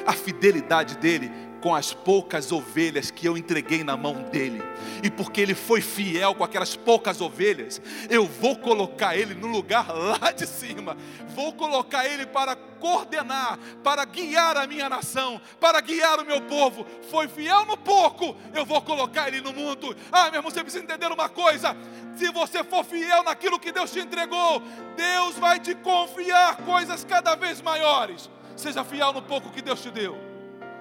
a 0.05 0.11
fidelidade 0.11 0.97
dele 0.97 1.46
com 1.61 1.73
as 1.73 1.93
poucas 1.93 2.51
ovelhas 2.51 3.11
que 3.11 3.25
eu 3.25 3.37
entreguei 3.37 3.83
na 3.83 3.97
mão 3.97 4.23
dele. 4.23 4.61
E 5.03 5.09
porque 5.09 5.41
ele 5.41 5.55
foi 5.55 5.81
fiel 5.81 6.35
com 6.35 6.43
aquelas 6.43 6.75
poucas 6.75 7.21
ovelhas, 7.21 7.81
eu 8.09 8.25
vou 8.25 8.55
colocar 8.57 9.15
ele 9.15 9.33
no 9.33 9.47
lugar 9.47 9.87
lá 9.93 10.31
de 10.31 10.45
cima. 10.47 10.97
Vou 11.35 11.53
colocar 11.53 12.05
ele 12.07 12.25
para 12.25 12.55
coordenar, 12.55 13.59
para 13.83 14.05
guiar 14.05 14.57
a 14.57 14.65
minha 14.67 14.89
nação, 14.89 15.39
para 15.59 15.79
guiar 15.81 16.19
o 16.19 16.25
meu 16.25 16.41
povo. 16.41 16.85
Foi 17.09 17.27
fiel 17.27 17.65
no 17.65 17.77
pouco, 17.77 18.35
eu 18.53 18.65
vou 18.65 18.81
colocar 18.81 19.27
ele 19.27 19.41
no 19.41 19.53
mundo. 19.53 19.95
Ah, 20.11 20.25
meu 20.31 20.39
irmão, 20.39 20.51
você 20.51 20.63
precisa 20.63 20.83
entender 20.83 21.11
uma 21.11 21.29
coisa: 21.29 21.75
se 22.15 22.31
você 22.31 22.63
for 22.63 22.83
fiel 22.83 23.23
naquilo 23.23 23.59
que 23.59 23.71
Deus 23.71 23.91
te 23.91 23.99
entregou, 23.99 24.61
Deus 24.95 25.35
vai 25.35 25.59
te 25.59 25.75
confiar 25.75 26.57
coisas 26.57 27.03
cada 27.03 27.35
vez 27.35 27.61
maiores. 27.61 28.29
Seja 28.55 28.83
fiel 28.83 29.13
no 29.13 29.21
pouco 29.21 29.51
que 29.51 29.61
Deus 29.61 29.81
te 29.81 29.91
deu. 29.91 30.26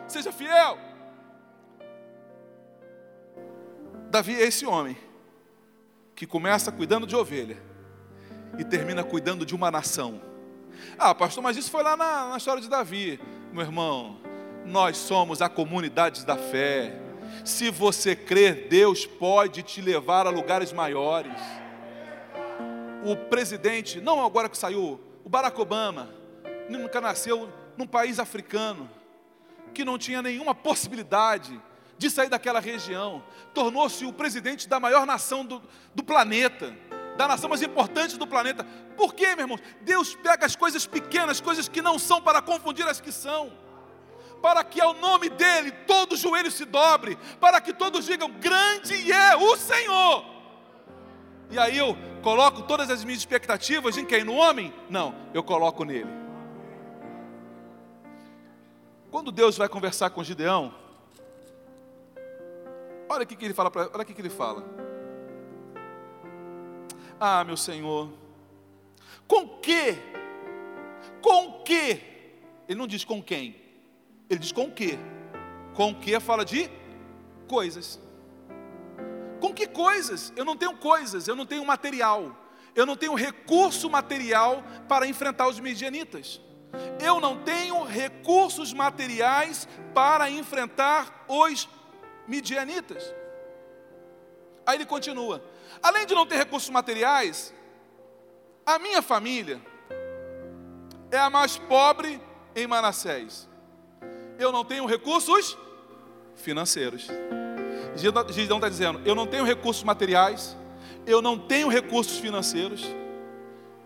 Seja 0.09 0.33
fiel. 0.33 0.79
Davi 4.09 4.35
é 4.35 4.47
esse 4.47 4.65
homem 4.65 4.97
que 6.15 6.27
começa 6.27 6.71
cuidando 6.71 7.07
de 7.07 7.17
ovelha 7.17 7.59
e 8.59 8.65
termina 8.65 9.03
cuidando 9.03 9.45
de 9.45 9.55
uma 9.55 9.71
nação. 9.71 10.23
Ah, 10.99 11.15
pastor, 11.15 11.43
mas 11.43 11.57
isso 11.57 11.71
foi 11.71 11.83
lá 11.83 11.97
na, 11.97 12.31
na 12.31 12.37
história 12.37 12.63
de 12.63 12.69
Davi. 12.69 13.21
Meu 13.53 13.63
irmão, 13.63 14.19
nós 14.65 14.97
somos 14.97 15.43
a 15.43 15.49
comunidade 15.49 16.25
da 16.25 16.37
fé. 16.37 16.95
Se 17.45 17.71
você 17.71 18.15
crer, 18.15 18.69
Deus 18.69 19.05
pode 19.05 19.63
te 19.63 19.81
levar 19.81 20.27
a 20.27 20.31
lugares 20.31 20.73
maiores. 20.73 21.41
O 23.05 23.17
presidente, 23.17 24.01
não 24.01 24.25
agora 24.25 24.49
que 24.49 24.57
saiu, 24.57 25.01
o 25.25 25.29
Barack 25.29 25.61
Obama, 25.61 26.09
nunca 26.69 27.01
nasceu 27.01 27.49
num 27.77 27.87
país 27.87 28.19
africano 28.19 28.89
que 29.77 29.85
não 29.85 29.99
tinha 29.99 30.23
nenhuma 30.23 30.55
possibilidade 30.55 31.61
de 31.99 32.09
sair 32.11 32.31
daquela 32.31 32.61
região, 32.61 33.23
tornou-se 33.53 34.07
o 34.07 34.13
presidente 34.13 34.67
da 34.67 34.81
maior 34.81 35.05
nação 35.05 35.45
do, 35.45 35.63
do 35.95 36.03
planeta, 36.03 36.75
da 37.19 37.29
nação 37.29 37.51
mais 37.51 37.61
importante 37.61 38.17
do 38.17 38.27
planeta. 38.27 38.65
Por 38.97 39.15
quê, 39.15 39.35
meu 39.37 39.45
irmão? 39.45 39.59
Deus 39.83 40.15
pega 40.15 40.47
as 40.47 40.57
coisas 40.57 40.87
pequenas, 40.87 41.43
coisas 41.43 41.69
que 41.69 41.83
não 41.83 41.99
são, 41.99 42.23
para 42.23 42.41
confundir 42.41 42.87
as 42.89 43.03
que 43.03 43.13
são. 43.13 43.53
Para 44.41 44.65
que 44.65 44.81
ao 44.81 44.95
nome 44.95 45.29
dele 45.29 45.71
todo 45.87 46.17
joelho 46.17 46.51
se 46.51 46.65
dobre, 46.65 47.19
para 47.39 47.61
que 47.61 47.73
todos 47.75 48.07
digam: 48.07 48.31
Grande 48.31 49.13
é 49.13 49.37
o 49.37 49.57
Senhor. 49.57 50.25
E 51.51 51.59
aí 51.59 51.77
eu 51.77 51.97
coloco 52.23 52.63
todas 52.63 52.91
as 52.91 53.05
minhas 53.05 53.21
expectativas 53.21 53.97
em 53.99 54.07
quem? 54.07 54.25
No 54.25 54.35
homem? 54.35 54.73
Não, 54.89 55.15
eu 55.35 55.43
coloco 55.43 55.85
nele. 55.85 56.26
Quando 59.17 59.33
Deus 59.33 59.57
vai 59.57 59.67
conversar 59.67 60.11
com 60.11 60.23
Gideão, 60.23 60.75
olha 63.09 63.23
o 63.23 63.27
que 63.27 63.43
ele 63.43 63.55
fala, 63.55 63.73
olha 63.75 64.03
o 64.03 64.05
que 64.05 64.21
ele 64.21 64.29
fala. 64.29 64.63
Ah, 67.19 67.43
meu 67.43 67.57
Senhor, 67.57 68.11
com 69.27 69.49
que? 69.49 69.97
Com 71.23 71.63
que? 71.63 72.03
Ele 72.69 72.79
não 72.79 72.87
diz 72.87 73.07
com 73.07 73.23
quem, 73.23 73.57
ele 74.29 74.39
diz 74.39 74.53
com 74.53 74.71
que. 74.71 74.99
Com 75.75 75.95
que 75.95 76.21
fala 76.21 76.45
de 76.45 76.71
coisas. 77.49 77.99
Com 79.41 79.55
que 79.55 79.67
coisas? 79.67 80.31
Eu 80.37 80.45
não 80.45 80.59
tenho 80.59 80.77
coisas, 80.77 81.27
eu 81.27 81.35
não 81.35 81.47
tenho 81.47 81.65
material, 81.65 82.37
eu 82.75 82.85
não 82.85 82.97
tenho 82.97 83.15
recurso 83.15 83.89
material 83.89 84.63
para 84.87 85.07
enfrentar 85.07 85.49
os 85.49 85.59
midianitas 85.59 86.39
eu 87.01 87.21
não 87.21 87.43
tenho 87.43 87.83
recursos 87.85 88.73
materiais 88.73 89.69
para 89.95 90.31
enfrentar 90.31 91.25
os 91.29 91.69
midianitas. 92.27 93.15
Aí 94.67 94.77
ele 94.77 94.87
continua: 94.87 95.43
além 95.83 96.07
de 96.07 96.15
não 96.15 96.27
ter 96.27 96.37
recursos 96.37 96.71
materiais, 96.71 97.55
a 98.65 98.79
minha 98.79 99.01
família 99.01 99.61
é 101.11 101.19
a 101.19 101.31
mais 101.31 101.57
pobre 101.57 102.21
em 102.55 102.67
Manassés. 102.67 103.49
Eu 104.39 104.53
não 104.53 104.65
tenho 104.65 104.87
recursos 104.87 105.57
financeiros. 106.35 107.09
Gideão 107.95 108.57
está 108.57 108.69
dizendo: 108.69 109.01
eu 109.05 109.15
não 109.15 109.27
tenho 109.27 109.45
recursos 109.45 109.83
materiais, 109.85 110.57
eu 111.07 111.23
não 111.23 111.39
tenho 111.39 111.69
recursos 111.69 112.19
financeiros. 112.19 112.83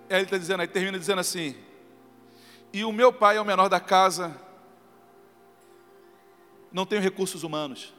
Aí 0.09 0.17
ele 0.17 0.23
está 0.25 0.39
dizendo, 0.39 0.61
aí 0.61 0.67
termina 0.67 0.99
dizendo 0.99 1.21
assim: 1.21 1.55
e 2.73 2.85
o 2.85 2.93
meu 2.93 3.13
pai 3.13 3.37
é 3.37 3.41
o 3.41 3.45
menor 3.45 3.69
da 3.69 3.81
casa, 3.81 4.35
não 6.73 6.87
tenho 6.87 7.03
recursos 7.03 7.43
humanos, 7.43 7.93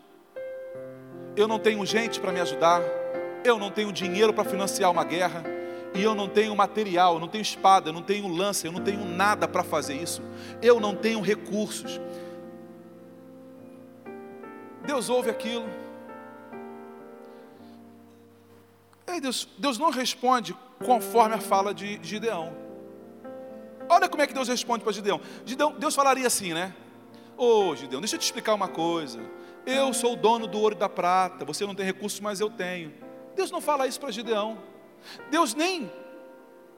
eu 1.36 1.48
não 1.48 1.60
tenho 1.60 1.86
gente 1.86 2.20
para 2.20 2.32
me 2.32 2.40
ajudar, 2.40 2.82
eu 3.44 3.58
não 3.58 3.70
tenho 3.70 3.92
dinheiro 3.92 4.34
para 4.34 4.44
financiar 4.44 4.92
uma 4.92 5.04
guerra, 5.04 5.44
e 5.94 6.02
eu 6.02 6.16
não 6.16 6.30
tenho 6.30 6.56
material, 6.56 7.16
eu 7.16 7.20
não 7.20 7.28
tenho 7.28 7.42
espada, 7.42 7.90
eu 7.90 7.94
não 7.94 8.02
tenho 8.02 8.28
lança, 8.28 8.66
eu 8.66 8.72
não 8.72 8.82
tenho 8.82 9.04
nada 9.04 9.48
para 9.48 9.64
fazer 9.64 9.96
isso, 9.96 10.22
eu 10.62 10.80
não 10.80 10.96
tenho 10.96 11.20
recursos. 11.22 12.00
Deus 14.86 15.10
ouve 15.10 15.30
aquilo. 15.30 15.66
Deus, 19.22 19.48
Deus 19.58 19.78
não 19.78 19.92
responde 19.92 20.56
conforme 20.84 21.36
a 21.36 21.40
fala 21.40 21.74
de 21.74 22.00
Gideão. 22.02 22.71
Olha 23.92 24.08
como 24.08 24.24
é 24.24 24.28
que 24.28 24.34
Deus 24.34 24.48
responde 24.48 24.86
para 24.86 24.94
Gideão. 24.94 25.20
Gideão. 25.46 25.74
Deus 25.78 25.94
falaria 25.94 26.26
assim, 26.26 26.54
né? 26.54 26.74
Ô 27.36 27.68
oh, 27.68 27.76
Gideão, 27.76 28.00
deixa 28.00 28.16
eu 28.16 28.20
te 28.20 28.24
explicar 28.24 28.54
uma 28.54 28.70
coisa. 28.70 29.20
Eu 29.66 29.94
sou 29.94 30.14
o 30.14 30.16
dono 30.16 30.48
do 30.48 30.58
ouro 30.58 30.74
e 30.74 30.78
da 30.78 30.88
prata. 30.88 31.44
Você 31.44 31.66
não 31.66 31.76
tem 31.76 31.86
recursos, 31.86 32.22
mas 32.22 32.40
eu 32.40 32.50
tenho. 32.50 32.94
Deus 33.36 33.52
não 33.52 33.60
fala 33.60 33.86
isso 33.86 34.00
para 34.00 34.10
Gideão. 34.10 34.58
Deus 35.30 35.54
nem 35.54 35.92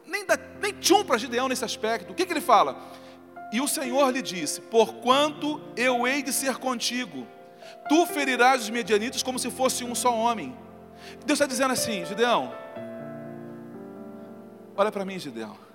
nem 0.08 0.26
dá 0.26 0.38
nem 0.60 0.74
tchum 0.74 1.04
para 1.04 1.20
Gideão 1.20 1.48
nesse 1.48 1.64
aspecto. 1.64 2.12
O 2.12 2.16
que, 2.16 2.26
que 2.26 2.34
ele 2.34 2.42
fala? 2.42 2.82
E 3.52 3.62
o 3.62 3.68
Senhor 3.68 4.10
lhe 4.10 4.24
disse: 4.24 4.60
Porquanto 4.60 5.62
eu 5.78 6.08
hei 6.08 6.24
de 6.24 6.34
ser 6.34 6.58
contigo, 6.58 7.28
tu 7.88 8.08
ferirás 8.08 8.64
os 8.64 8.72
medianitas 8.72 9.22
como 9.22 9.38
se 9.38 9.52
fosse 9.52 9.84
um 9.84 9.94
só 9.94 10.12
homem. 10.12 10.58
Deus 11.28 11.38
está 11.38 11.46
dizendo 11.46 11.74
assim, 11.74 12.04
Gideão. 12.06 12.52
Olha 14.76 14.92
para 14.92 15.06
mim, 15.06 15.20
Gideão. 15.20 15.73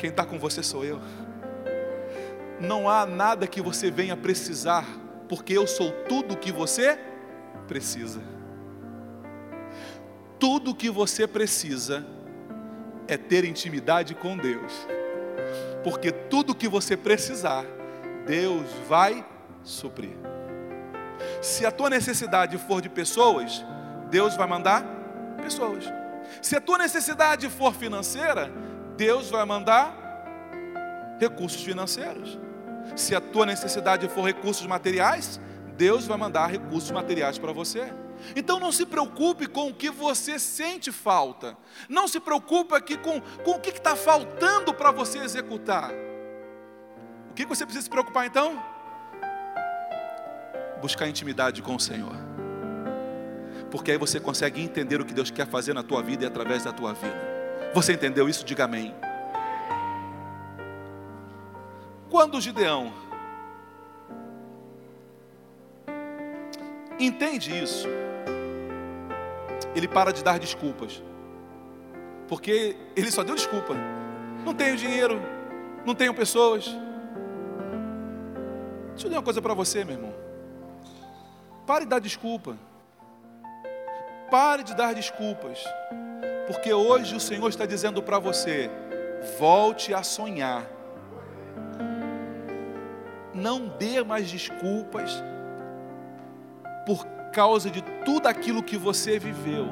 Quem 0.00 0.08
está 0.08 0.24
com 0.24 0.38
você 0.38 0.62
sou 0.62 0.82
eu. 0.82 0.98
Não 2.58 2.88
há 2.88 3.04
nada 3.04 3.46
que 3.46 3.60
você 3.60 3.90
venha 3.90 4.16
precisar, 4.16 4.86
porque 5.28 5.52
eu 5.52 5.66
sou 5.66 5.92
tudo 6.08 6.38
que 6.38 6.50
você 6.50 6.98
precisa. 7.68 8.22
Tudo 10.38 10.74
que 10.74 10.88
você 10.88 11.26
precisa 11.26 12.06
é 13.06 13.18
ter 13.18 13.44
intimidade 13.44 14.14
com 14.14 14.38
Deus, 14.38 14.72
porque 15.84 16.10
tudo 16.10 16.54
que 16.54 16.66
você 16.66 16.96
precisar, 16.96 17.66
Deus 18.26 18.66
vai 18.88 19.22
suprir. 19.62 20.16
Se 21.42 21.66
a 21.66 21.70
tua 21.70 21.90
necessidade 21.90 22.56
for 22.56 22.80
de 22.80 22.88
pessoas, 22.88 23.62
Deus 24.08 24.34
vai 24.34 24.46
mandar 24.46 24.82
pessoas. 25.42 25.84
Se 26.40 26.56
a 26.56 26.60
tua 26.60 26.78
necessidade 26.78 27.50
for 27.50 27.74
financeira, 27.74 28.50
Deus 29.00 29.30
vai 29.30 29.46
mandar 29.46 29.96
recursos 31.18 31.62
financeiros. 31.62 32.38
Se 32.94 33.14
a 33.14 33.20
tua 33.20 33.46
necessidade 33.46 34.06
for 34.10 34.26
recursos 34.26 34.66
materiais, 34.66 35.40
Deus 35.74 36.06
vai 36.06 36.18
mandar 36.18 36.48
recursos 36.48 36.90
materiais 36.90 37.38
para 37.38 37.50
você. 37.50 37.90
Então 38.36 38.60
não 38.60 38.70
se 38.70 38.84
preocupe 38.84 39.46
com 39.46 39.68
o 39.68 39.74
que 39.74 39.88
você 39.88 40.38
sente 40.38 40.92
falta. 40.92 41.56
Não 41.88 42.06
se 42.06 42.20
preocupe 42.20 42.74
aqui 42.74 42.98
com, 42.98 43.22
com 43.42 43.52
o 43.52 43.58
que 43.58 43.70
está 43.70 43.96
faltando 43.96 44.74
para 44.74 44.90
você 44.90 45.20
executar. 45.20 45.90
O 47.30 47.32
que 47.32 47.46
você 47.46 47.64
precisa 47.64 47.84
se 47.84 47.90
preocupar 47.90 48.26
então? 48.26 48.62
Buscar 50.82 51.08
intimidade 51.08 51.62
com 51.62 51.74
o 51.74 51.80
Senhor. 51.80 52.14
Porque 53.70 53.92
aí 53.92 53.96
você 53.96 54.20
consegue 54.20 54.60
entender 54.60 55.00
o 55.00 55.06
que 55.06 55.14
Deus 55.14 55.30
quer 55.30 55.46
fazer 55.46 55.72
na 55.72 55.82
tua 55.82 56.02
vida 56.02 56.24
e 56.24 56.26
através 56.26 56.64
da 56.64 56.72
tua 56.74 56.92
vida. 56.92 57.29
Você 57.72 57.92
entendeu 57.92 58.28
isso? 58.28 58.44
Diga 58.44 58.64
amém. 58.64 58.94
Quando 62.10 62.40
Gideão 62.40 62.92
entende 66.98 67.56
isso, 67.56 67.86
ele 69.74 69.86
para 69.86 70.12
de 70.12 70.24
dar 70.24 70.38
desculpas. 70.38 71.00
Porque 72.28 72.76
ele 72.96 73.10
só 73.10 73.22
deu 73.22 73.36
desculpa. 73.36 73.74
Não 74.44 74.54
tenho 74.54 74.76
dinheiro, 74.76 75.20
não 75.86 75.94
tenho 75.94 76.12
pessoas. 76.12 76.64
Deixa 78.90 79.06
eu 79.06 79.10
dizer 79.10 79.16
uma 79.16 79.22
coisa 79.22 79.40
para 79.40 79.54
você, 79.54 79.84
meu 79.84 79.94
irmão. 79.94 80.14
Pare 81.66 81.84
de 81.84 81.90
dar 81.90 82.00
desculpa. 82.00 82.56
Pare 84.28 84.64
de 84.64 84.74
dar 84.74 84.92
desculpas. 84.94 85.64
Porque 86.50 86.72
hoje 86.72 87.14
o 87.14 87.20
Senhor 87.20 87.48
está 87.48 87.64
dizendo 87.64 88.02
para 88.02 88.18
você: 88.18 88.68
volte 89.38 89.94
a 89.94 90.02
sonhar. 90.02 90.66
Não 93.32 93.68
dê 93.68 94.02
mais 94.02 94.28
desculpas 94.28 95.22
por 96.84 97.06
causa 97.32 97.70
de 97.70 97.80
tudo 98.04 98.26
aquilo 98.26 98.64
que 98.64 98.76
você 98.76 99.16
viveu. 99.16 99.68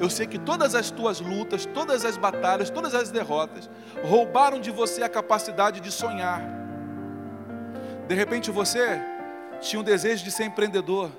Eu 0.00 0.10
sei 0.10 0.26
que 0.26 0.40
todas 0.40 0.74
as 0.74 0.90
tuas 0.90 1.20
lutas, 1.20 1.64
todas 1.66 2.04
as 2.04 2.16
batalhas, 2.16 2.68
todas 2.68 2.96
as 2.96 3.12
derrotas 3.12 3.70
roubaram 4.02 4.60
de 4.60 4.72
você 4.72 5.04
a 5.04 5.08
capacidade 5.08 5.78
de 5.78 5.92
sonhar. 5.92 6.42
De 8.08 8.14
repente 8.16 8.50
você 8.50 9.00
tinha 9.60 9.78
um 9.78 9.84
desejo 9.84 10.24
de 10.24 10.32
ser 10.32 10.46
empreendedor, 10.46 11.12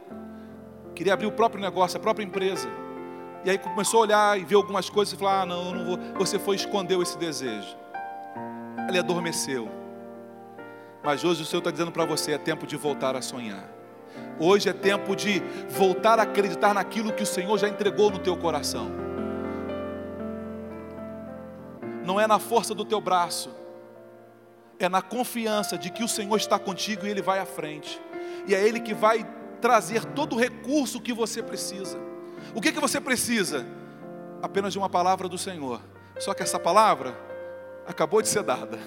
queria 0.94 1.14
abrir 1.14 1.28
o 1.28 1.32
próprio 1.32 1.62
negócio, 1.62 1.98
a 1.98 2.02
própria 2.02 2.26
empresa. 2.26 2.68
E 3.44 3.50
aí 3.50 3.58
começou 3.58 4.02
a 4.02 4.04
olhar 4.04 4.40
e 4.40 4.44
ver 4.44 4.56
algumas 4.56 4.90
coisas 4.90 5.14
e 5.14 5.18
falar: 5.18 5.42
Ah, 5.42 5.46
não, 5.46 5.74
não 5.74 5.86
vou. 5.86 5.98
Você 6.18 6.38
foi 6.38 6.56
escondeu 6.56 7.02
esse 7.02 7.18
desejo. 7.18 7.78
Ele 8.88 9.00
adormeceu. 9.00 9.70
Mas 11.04 11.24
hoje 11.24 11.44
o 11.44 11.46
Senhor 11.46 11.60
está 11.60 11.72
dizendo 11.72 11.92
para 11.92 12.06
você: 12.06 12.34
é 12.34 12.38
tempo 12.38 12.68
de 12.68 12.76
voltar 12.76 13.16
a 13.16 13.22
sonhar. 13.22 13.70
Hoje 14.40 14.70
é 14.70 14.74
tempo 14.74 15.16
de 15.16 15.42
voltar 15.70 16.20
a 16.20 16.24
acreditar 16.24 16.74
naquilo 16.74 17.14
que 17.14 17.24
o 17.24 17.26
Senhor 17.26 17.58
já 17.58 17.70
entregou 17.70 18.10
no 18.10 18.20
teu 18.20 18.36
coração. 18.36 18.90
Não 22.04 22.20
é 22.20 22.26
na 22.26 22.40
força 22.40 22.74
do 22.74 22.84
teu 22.84 23.00
braço, 23.00 23.52
é 24.80 24.90
na 24.90 25.02
confiança 25.02 25.78
de 25.78 25.92
que 25.92 26.04
o 26.04 26.08
Senhor 26.08 26.36
está 26.38 26.58
contigo 26.58 27.06
e 27.06 27.10
Ele 27.10 27.22
vai 27.22 27.40
à 27.40 27.46
frente. 27.46 28.02
E 28.48 28.56
é 28.56 28.68
Ele 28.68 28.80
que 28.80 28.94
vai 28.94 29.26
trazer 29.62 30.04
todo 30.06 30.36
o 30.36 30.40
recurso 30.40 31.00
que 31.00 31.14
você 31.14 31.44
precisa. 31.44 32.09
O 32.54 32.62
que, 32.62 32.72
que 32.72 32.80
você 32.80 33.00
precisa? 33.00 33.66
Apenas 34.42 34.74
de 34.74 34.80
uma 34.80 34.90
palavra 34.90 35.28
do 35.28 35.38
Senhor. 35.38 35.82
Só 36.20 36.34
que 36.34 36.44
essa 36.44 36.60
palavra 36.60 37.16
acabou 37.88 38.22
de 38.22 38.28
ser 38.28 38.44
dada. 38.44 38.80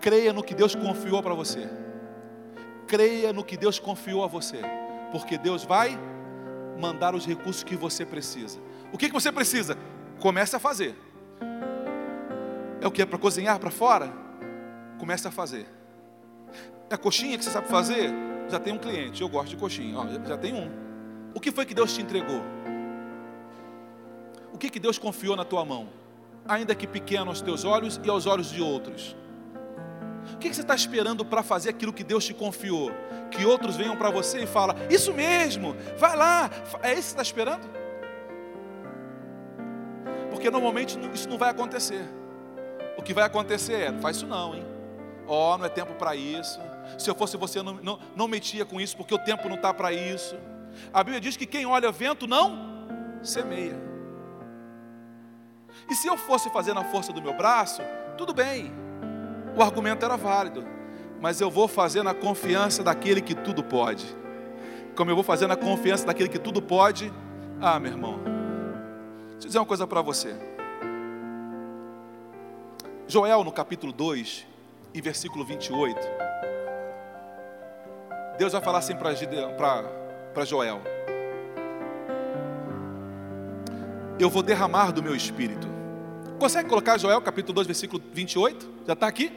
Creia 0.00 0.32
no 0.32 0.42
que 0.42 0.54
Deus 0.54 0.74
confiou 0.74 1.22
para 1.22 1.34
você 1.34 1.68
creia 2.86 3.32
no 3.32 3.44
que 3.44 3.56
Deus 3.56 3.78
confiou 3.78 4.24
a 4.24 4.26
você, 4.26 4.60
porque 5.10 5.36
Deus 5.36 5.64
vai 5.64 5.98
mandar 6.78 7.14
os 7.14 7.26
recursos 7.26 7.62
que 7.62 7.76
você 7.76 8.04
precisa. 8.04 8.60
O 8.92 8.98
que, 8.98 9.08
que 9.08 9.12
você 9.12 9.32
precisa? 9.32 9.76
Comece 10.20 10.56
a 10.56 10.58
fazer. 10.58 10.94
É 12.80 12.86
o 12.86 12.90
que? 12.90 13.02
É 13.02 13.06
para 13.06 13.18
cozinhar 13.18 13.58
para 13.58 13.70
fora? 13.70 14.12
Comece 14.98 15.26
a 15.26 15.30
fazer. 15.30 15.66
É 16.90 16.94
a 16.94 16.98
coxinha 16.98 17.36
que 17.38 17.44
você 17.44 17.50
sabe 17.50 17.68
fazer? 17.68 18.12
Já 18.48 18.60
tem 18.60 18.72
um 18.72 18.78
cliente, 18.78 19.22
eu 19.22 19.28
gosto 19.28 19.48
de 19.50 19.56
coxinha, 19.56 19.98
Ó, 19.98 20.06
já 20.28 20.36
tem 20.36 20.52
um. 20.52 20.83
O 21.34 21.40
que 21.40 21.50
foi 21.50 21.66
que 21.66 21.74
Deus 21.74 21.92
te 21.92 22.00
entregou? 22.00 22.40
O 24.52 24.56
que, 24.56 24.70
que 24.70 24.78
Deus 24.78 24.98
confiou 24.98 25.34
na 25.34 25.44
tua 25.44 25.64
mão? 25.64 25.88
Ainda 26.46 26.74
que 26.74 26.86
pequeno 26.86 27.30
aos 27.30 27.40
teus 27.40 27.64
olhos 27.64 28.00
e 28.02 28.08
aos 28.08 28.24
olhos 28.26 28.50
de 28.50 28.62
outros. 28.62 29.16
O 30.32 30.38
que 30.38 30.52
você 30.52 30.60
está 30.60 30.74
esperando 30.74 31.24
para 31.24 31.42
fazer 31.42 31.70
aquilo 31.70 31.92
que 31.92 32.04
Deus 32.04 32.24
te 32.24 32.32
confiou? 32.32 32.90
Que 33.30 33.44
outros 33.44 33.76
venham 33.76 33.96
para 33.96 34.10
você 34.10 34.44
e 34.44 34.46
falem, 34.46 34.76
isso 34.88 35.12
mesmo, 35.12 35.74
vai 35.98 36.16
lá. 36.16 36.50
É 36.82 36.92
isso 36.92 37.00
que 37.00 37.02
você 37.02 37.10
está 37.10 37.22
esperando? 37.22 37.68
Porque 40.30 40.50
normalmente 40.50 40.98
isso 41.12 41.28
não 41.28 41.36
vai 41.36 41.50
acontecer. 41.50 42.04
O 42.96 43.02
que 43.02 43.12
vai 43.12 43.24
acontecer 43.24 43.74
é, 43.74 43.90
não 43.90 44.00
faz 44.00 44.18
isso 44.18 44.26
não, 44.26 44.54
hein? 44.54 44.64
Ó, 45.26 45.54
oh, 45.54 45.58
não 45.58 45.64
é 45.64 45.68
tempo 45.68 45.94
para 45.94 46.14
isso. 46.14 46.60
Se 46.98 47.10
eu 47.10 47.14
fosse 47.14 47.36
você, 47.36 47.62
não, 47.62 47.74
não, 47.74 47.98
não 48.14 48.28
metia 48.28 48.64
com 48.64 48.80
isso, 48.80 48.96
porque 48.96 49.14
o 49.14 49.18
tempo 49.18 49.48
não 49.48 49.56
está 49.56 49.72
para 49.72 49.92
isso. 49.92 50.36
A 50.92 51.02
Bíblia 51.02 51.20
diz 51.20 51.36
que 51.36 51.46
quem 51.46 51.66
olha 51.66 51.90
vento 51.90 52.26
não 52.26 52.86
semeia. 53.22 53.82
E 55.90 55.94
se 55.94 56.06
eu 56.06 56.16
fosse 56.16 56.50
fazer 56.50 56.72
na 56.72 56.84
força 56.84 57.12
do 57.12 57.20
meu 57.22 57.34
braço, 57.36 57.82
tudo 58.16 58.32
bem 58.32 58.84
o 59.56 59.62
argumento 59.62 60.04
era 60.04 60.16
válido, 60.16 60.66
mas 61.20 61.40
eu 61.40 61.50
vou 61.50 61.68
fazer 61.68 62.02
na 62.02 62.12
confiança 62.12 62.82
daquele 62.82 63.20
que 63.20 63.34
tudo 63.34 63.62
pode. 63.62 64.04
Como 64.96 65.10
eu 65.10 65.14
vou 65.14 65.24
fazer 65.24 65.46
na 65.46 65.56
confiança 65.56 66.04
daquele 66.06 66.28
que 66.28 66.38
tudo 66.38 66.60
pode, 66.60 67.12
ah, 67.60 67.78
meu 67.78 67.92
irmão, 67.92 68.20
deixa 69.32 69.44
eu 69.44 69.46
dizer 69.46 69.58
uma 69.58 69.66
coisa 69.66 69.86
para 69.86 70.02
você. 70.02 70.34
Joel, 73.06 73.44
no 73.44 73.52
capítulo 73.52 73.92
2, 73.92 74.46
e 74.92 75.00
versículo 75.00 75.44
28, 75.44 75.98
Deus 78.38 78.52
vai 78.52 78.62
falar 78.62 78.78
assim 78.78 78.96
para 78.96 79.12
Joel: 80.42 80.82
Eu 84.18 84.30
vou 84.30 84.42
derramar 84.42 84.90
do 84.90 85.02
meu 85.02 85.14
espírito. 85.14 85.68
Consegue 86.38 86.68
colocar 86.68 86.98
Joel 86.98 87.20
capítulo 87.20 87.54
2, 87.54 87.66
versículo 87.66 88.02
28? 88.12 88.68
Já 88.86 88.94
está 88.94 89.06
aqui? 89.06 89.30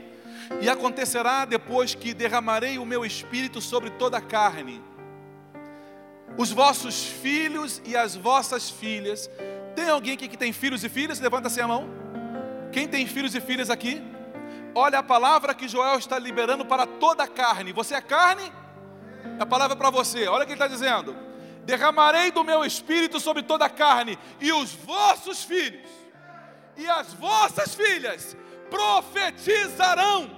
E 0.62 0.70
acontecerá 0.70 1.46
depois 1.46 1.94
que 1.94 2.14
derramarei 2.14 2.78
o 2.78 2.86
meu 2.86 3.06
espírito 3.06 3.62
sobre 3.62 3.90
toda 3.92 4.18
a 4.18 4.22
carne. 4.22 4.82
Os 6.38 6.52
vossos 6.52 7.06
filhos 7.06 7.82
e 7.86 7.96
as 7.96 8.16
vossas 8.16 8.70
filhas. 8.70 9.30
Tem 9.76 9.90
alguém 9.90 10.14
aqui 10.14 10.28
que 10.28 10.38
tem 10.38 10.54
filhos 10.54 10.84
e 10.84 10.90
filhas? 10.90 11.20
Levanta 11.20 11.48
assim 11.48 11.62
a 11.62 11.68
mão. 11.68 11.88
Quem 12.72 12.88
tem 12.88 13.06
filhos 13.08 13.36
e 13.36 13.42
filhas 13.42 13.70
aqui? 13.70 14.02
Olha 14.74 15.00
a 15.00 15.04
palavra 15.04 15.54
que 15.54 15.68
Joel 15.68 15.98
está 15.98 16.20
liberando 16.20 16.66
para 16.66 16.86
toda 16.86 17.24
a 17.24 17.28
carne. 17.28 17.74
Você 17.74 17.96
é 17.96 18.02
carne? 18.02 18.52
A 19.40 19.46
palavra 19.46 19.76
é 19.76 19.78
para 19.78 19.90
você. 19.90 20.28
Olha 20.28 20.44
o 20.44 20.46
que 20.46 20.54
ele 20.54 20.62
está 20.62 20.68
dizendo. 20.68 21.16
Derramarei 21.66 22.32
do 22.32 22.44
meu 22.44 22.64
espírito 22.64 23.20
sobre 23.20 23.44
toda 23.44 23.66
a 23.66 23.70
carne, 23.70 24.18
e 24.40 24.52
os 24.54 24.72
vossos 24.72 25.44
filhos 25.44 25.98
e 26.78 26.88
as 26.88 27.14
vossas 27.14 27.74
filhas 27.76 28.38
profetizarão. 28.70 30.30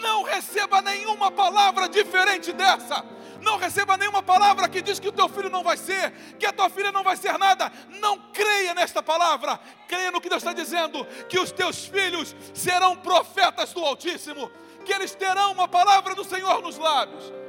Não 0.00 0.22
receba 0.24 0.82
nenhuma 0.82 1.30
palavra 1.30 1.88
diferente 1.88 2.52
dessa. 2.52 3.04
Não 3.40 3.56
receba 3.56 3.96
nenhuma 3.96 4.22
palavra 4.22 4.68
que 4.68 4.80
diz 4.80 4.98
que 4.98 5.08
o 5.08 5.12
teu 5.12 5.28
filho 5.28 5.50
não 5.50 5.62
vai 5.62 5.76
ser, 5.76 6.12
que 6.38 6.46
a 6.46 6.52
tua 6.52 6.70
filha 6.70 6.90
não 6.90 7.04
vai 7.04 7.16
ser 7.16 7.36
nada. 7.38 7.70
Não 8.00 8.18
creia 8.32 8.72
nesta 8.74 9.02
palavra. 9.02 9.60
Creia 9.86 10.10
no 10.10 10.20
que 10.20 10.28
Deus 10.28 10.42
está 10.42 10.52
dizendo: 10.52 11.04
que 11.28 11.38
os 11.38 11.52
teus 11.52 11.84
filhos 11.84 12.34
serão 12.54 12.96
profetas 12.96 13.72
do 13.72 13.84
Altíssimo, 13.84 14.50
que 14.84 14.92
eles 14.92 15.14
terão 15.14 15.52
uma 15.52 15.68
palavra 15.68 16.14
do 16.14 16.24
Senhor 16.24 16.62
nos 16.62 16.78
lábios. 16.78 17.41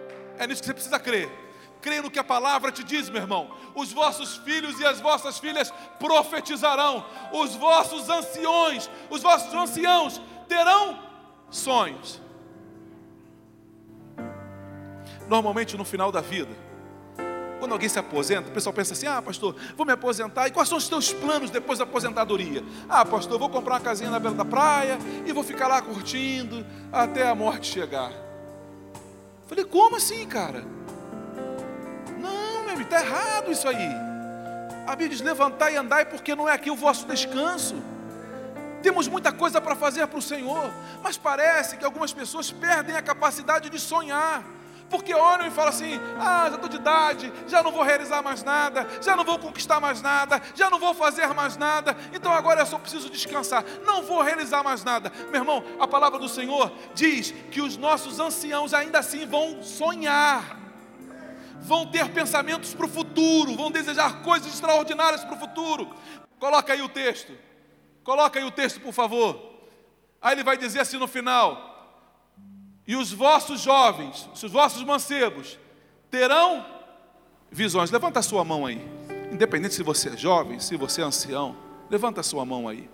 É 0.44 0.48
nisso 0.48 0.62
que 0.62 0.68
você 0.68 0.74
precisa 0.74 1.00
crer. 1.00 1.32
Creia 1.82 2.02
no 2.02 2.12
que 2.12 2.20
a 2.20 2.24
palavra 2.24 2.70
te 2.70 2.84
diz, 2.84 3.10
meu 3.10 3.22
irmão. 3.22 3.50
Os 3.74 3.94
vossos 3.94 4.36
filhos 4.38 4.78
e 4.78 4.86
as 4.86 5.00
vossas 5.00 5.40
filhas 5.40 5.74
profetizarão. 5.98 7.06
Os 7.32 7.56
vossos 7.56 8.10
anciões, 8.10 8.90
os 9.10 9.22
vossos 9.22 9.54
anciãos 9.54 10.22
terão 10.50 11.00
sonhos. 11.50 12.22
Normalmente 15.30 15.78
no 15.78 15.86
final 15.86 16.12
da 16.12 16.20
vida, 16.20 16.54
quando 17.58 17.72
alguém 17.72 17.88
se 17.88 17.98
aposenta, 17.98 18.50
o 18.50 18.52
pessoal 18.54 18.74
pensa 18.74 18.92
assim: 18.92 19.08
ah, 19.08 19.22
pastor, 19.22 19.56
vou 19.78 19.86
me 19.86 19.94
aposentar. 19.94 20.46
E 20.48 20.52
quais 20.52 20.68
são 20.68 20.78
os 20.78 20.90
teus 20.90 21.14
planos 21.14 21.50
depois 21.50 21.80
da 21.80 21.86
aposentadoria? 21.86 22.62
Ah, 22.90 23.06
pastor, 23.06 23.40
vou 23.40 23.50
comprar 23.50 23.76
uma 23.76 23.80
casinha 23.80 24.10
na 24.10 24.20
beira 24.20 24.36
da 24.36 24.44
praia 24.44 24.98
e 25.26 25.32
vou 25.32 25.44
ficar 25.44 25.70
lá 25.70 25.82
curtindo 25.82 26.66
até 26.92 27.26
a 27.26 27.34
morte 27.34 27.68
chegar. 27.68 28.23
Falei, 29.46 29.66
como 29.66 29.98
assim, 29.98 30.26
cara? 30.28 30.64
Não, 32.20 32.64
meu 32.64 32.74
amigo, 32.74 32.82
está 32.82 33.02
errado 33.02 33.52
isso 33.52 33.68
aí. 33.68 33.90
A 34.86 34.92
Bíblia 34.92 35.10
diz: 35.10 35.22
levantai 35.22 35.74
e 35.74 35.78
andai, 35.78 36.06
porque 36.06 36.36
não 36.36 36.48
é 36.48 36.54
aqui 36.54 36.70
o 36.70 36.76
vosso 36.76 37.06
descanso. 37.08 37.76
Temos 38.82 39.08
muita 39.08 39.32
coisa 39.32 39.62
para 39.62 39.76
fazer 39.76 40.06
para 40.08 40.20
o 40.20 40.22
Senhor, 40.22 40.70
mas 41.02 41.18
parece 41.18 41.78
que 41.78 41.86
algumas 41.86 42.12
pessoas 42.12 42.52
perdem 42.52 42.96
a 42.96 43.02
capacidade 43.02 43.70
de 43.70 43.80
sonhar 43.80 44.44
porque 44.94 45.12
olham 45.12 45.48
e 45.48 45.50
falam 45.50 45.70
assim: 45.70 46.00
ah, 46.20 46.48
já 46.50 46.56
estou 46.56 46.70
de 46.70 46.76
idade, 46.76 47.34
já 47.48 47.64
não 47.64 47.72
vou 47.72 47.82
realizar 47.82 48.22
mais 48.22 48.44
nada, 48.44 48.88
já 49.02 49.16
não 49.16 49.24
vou 49.24 49.40
conquistar 49.40 49.80
mais 49.80 50.04
nada, 50.04 50.40
já 50.54 50.70
não 50.70 50.78
vou 50.78 50.94
fazer 50.94 51.26
mais 51.34 51.58
nada, 51.58 51.98
então 52.14 52.32
agora 52.32 52.62
eu 52.62 52.66
só 52.68 52.78
preciso 52.78 53.10
descansar, 53.10 53.66
não 53.84 54.04
vou 54.04 54.22
realizar 54.22 54.62
mais 54.64 54.84
nada. 54.84 55.12
Meu 55.32 55.42
irmão, 55.42 55.64
a 55.80 55.88
palavra 55.88 56.20
do 56.20 56.30
Senhor 56.30 56.72
diz 56.94 57.32
que 57.50 57.60
os 57.60 57.76
nossos 57.76 58.20
anciãos 58.20 58.72
ainda 58.72 59.00
assim 59.00 59.26
vão 59.26 59.64
sonhar 59.64 60.62
vão 61.60 61.88
ter 61.88 62.10
pensamentos 62.10 62.74
para 62.74 62.86
o 62.86 62.90
futuro, 62.90 63.56
vão 63.56 63.72
desejar 63.72 64.22
coisas 64.22 64.54
extraordinárias 64.54 65.24
para 65.24 65.36
o 65.36 65.40
futuro. 65.40 65.90
Coloca 66.38 66.74
aí 66.74 66.82
o 66.82 66.90
texto, 66.90 67.34
coloca 68.04 68.38
aí 68.38 68.46
o 68.46 68.52
texto, 68.52 68.82
por 68.82 68.94
favor. 68.94 69.64
Aí 70.22 70.36
ele 70.36 70.44
vai 70.44 70.58
dizer 70.58 70.82
assim 70.82 70.98
no 70.98 71.08
final: 71.08 71.73
E 72.86 72.96
os 72.96 73.12
vossos 73.12 73.62
jovens, 73.62 74.30
os 74.34 74.52
vossos 74.52 74.84
mancebos, 74.84 75.58
terão 76.12 76.66
visões. 77.52 77.92
Levanta 77.92 78.20
a 78.20 78.24
sua 78.24 78.44
mão 78.44 78.66
aí, 78.66 78.86
independente 79.32 79.74
se 79.74 79.84
você 79.84 80.10
é 80.10 80.18
jovem, 80.18 80.60
se 80.60 80.76
você 80.76 81.02
é 81.02 81.06
ancião, 81.06 81.56
levanta 81.90 82.20
a 82.22 82.24
sua 82.24 82.46
mão 82.46 82.68
aí. 82.68 82.90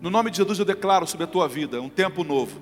No 0.00 0.08
nome 0.08 0.30
de 0.30 0.38
Jesus 0.38 0.58
eu 0.58 0.64
declaro 0.64 1.06
sobre 1.06 1.24
a 1.24 1.26
tua 1.26 1.46
vida 1.46 1.82
um 1.82 1.88
tempo 1.88 2.24
novo. 2.24 2.60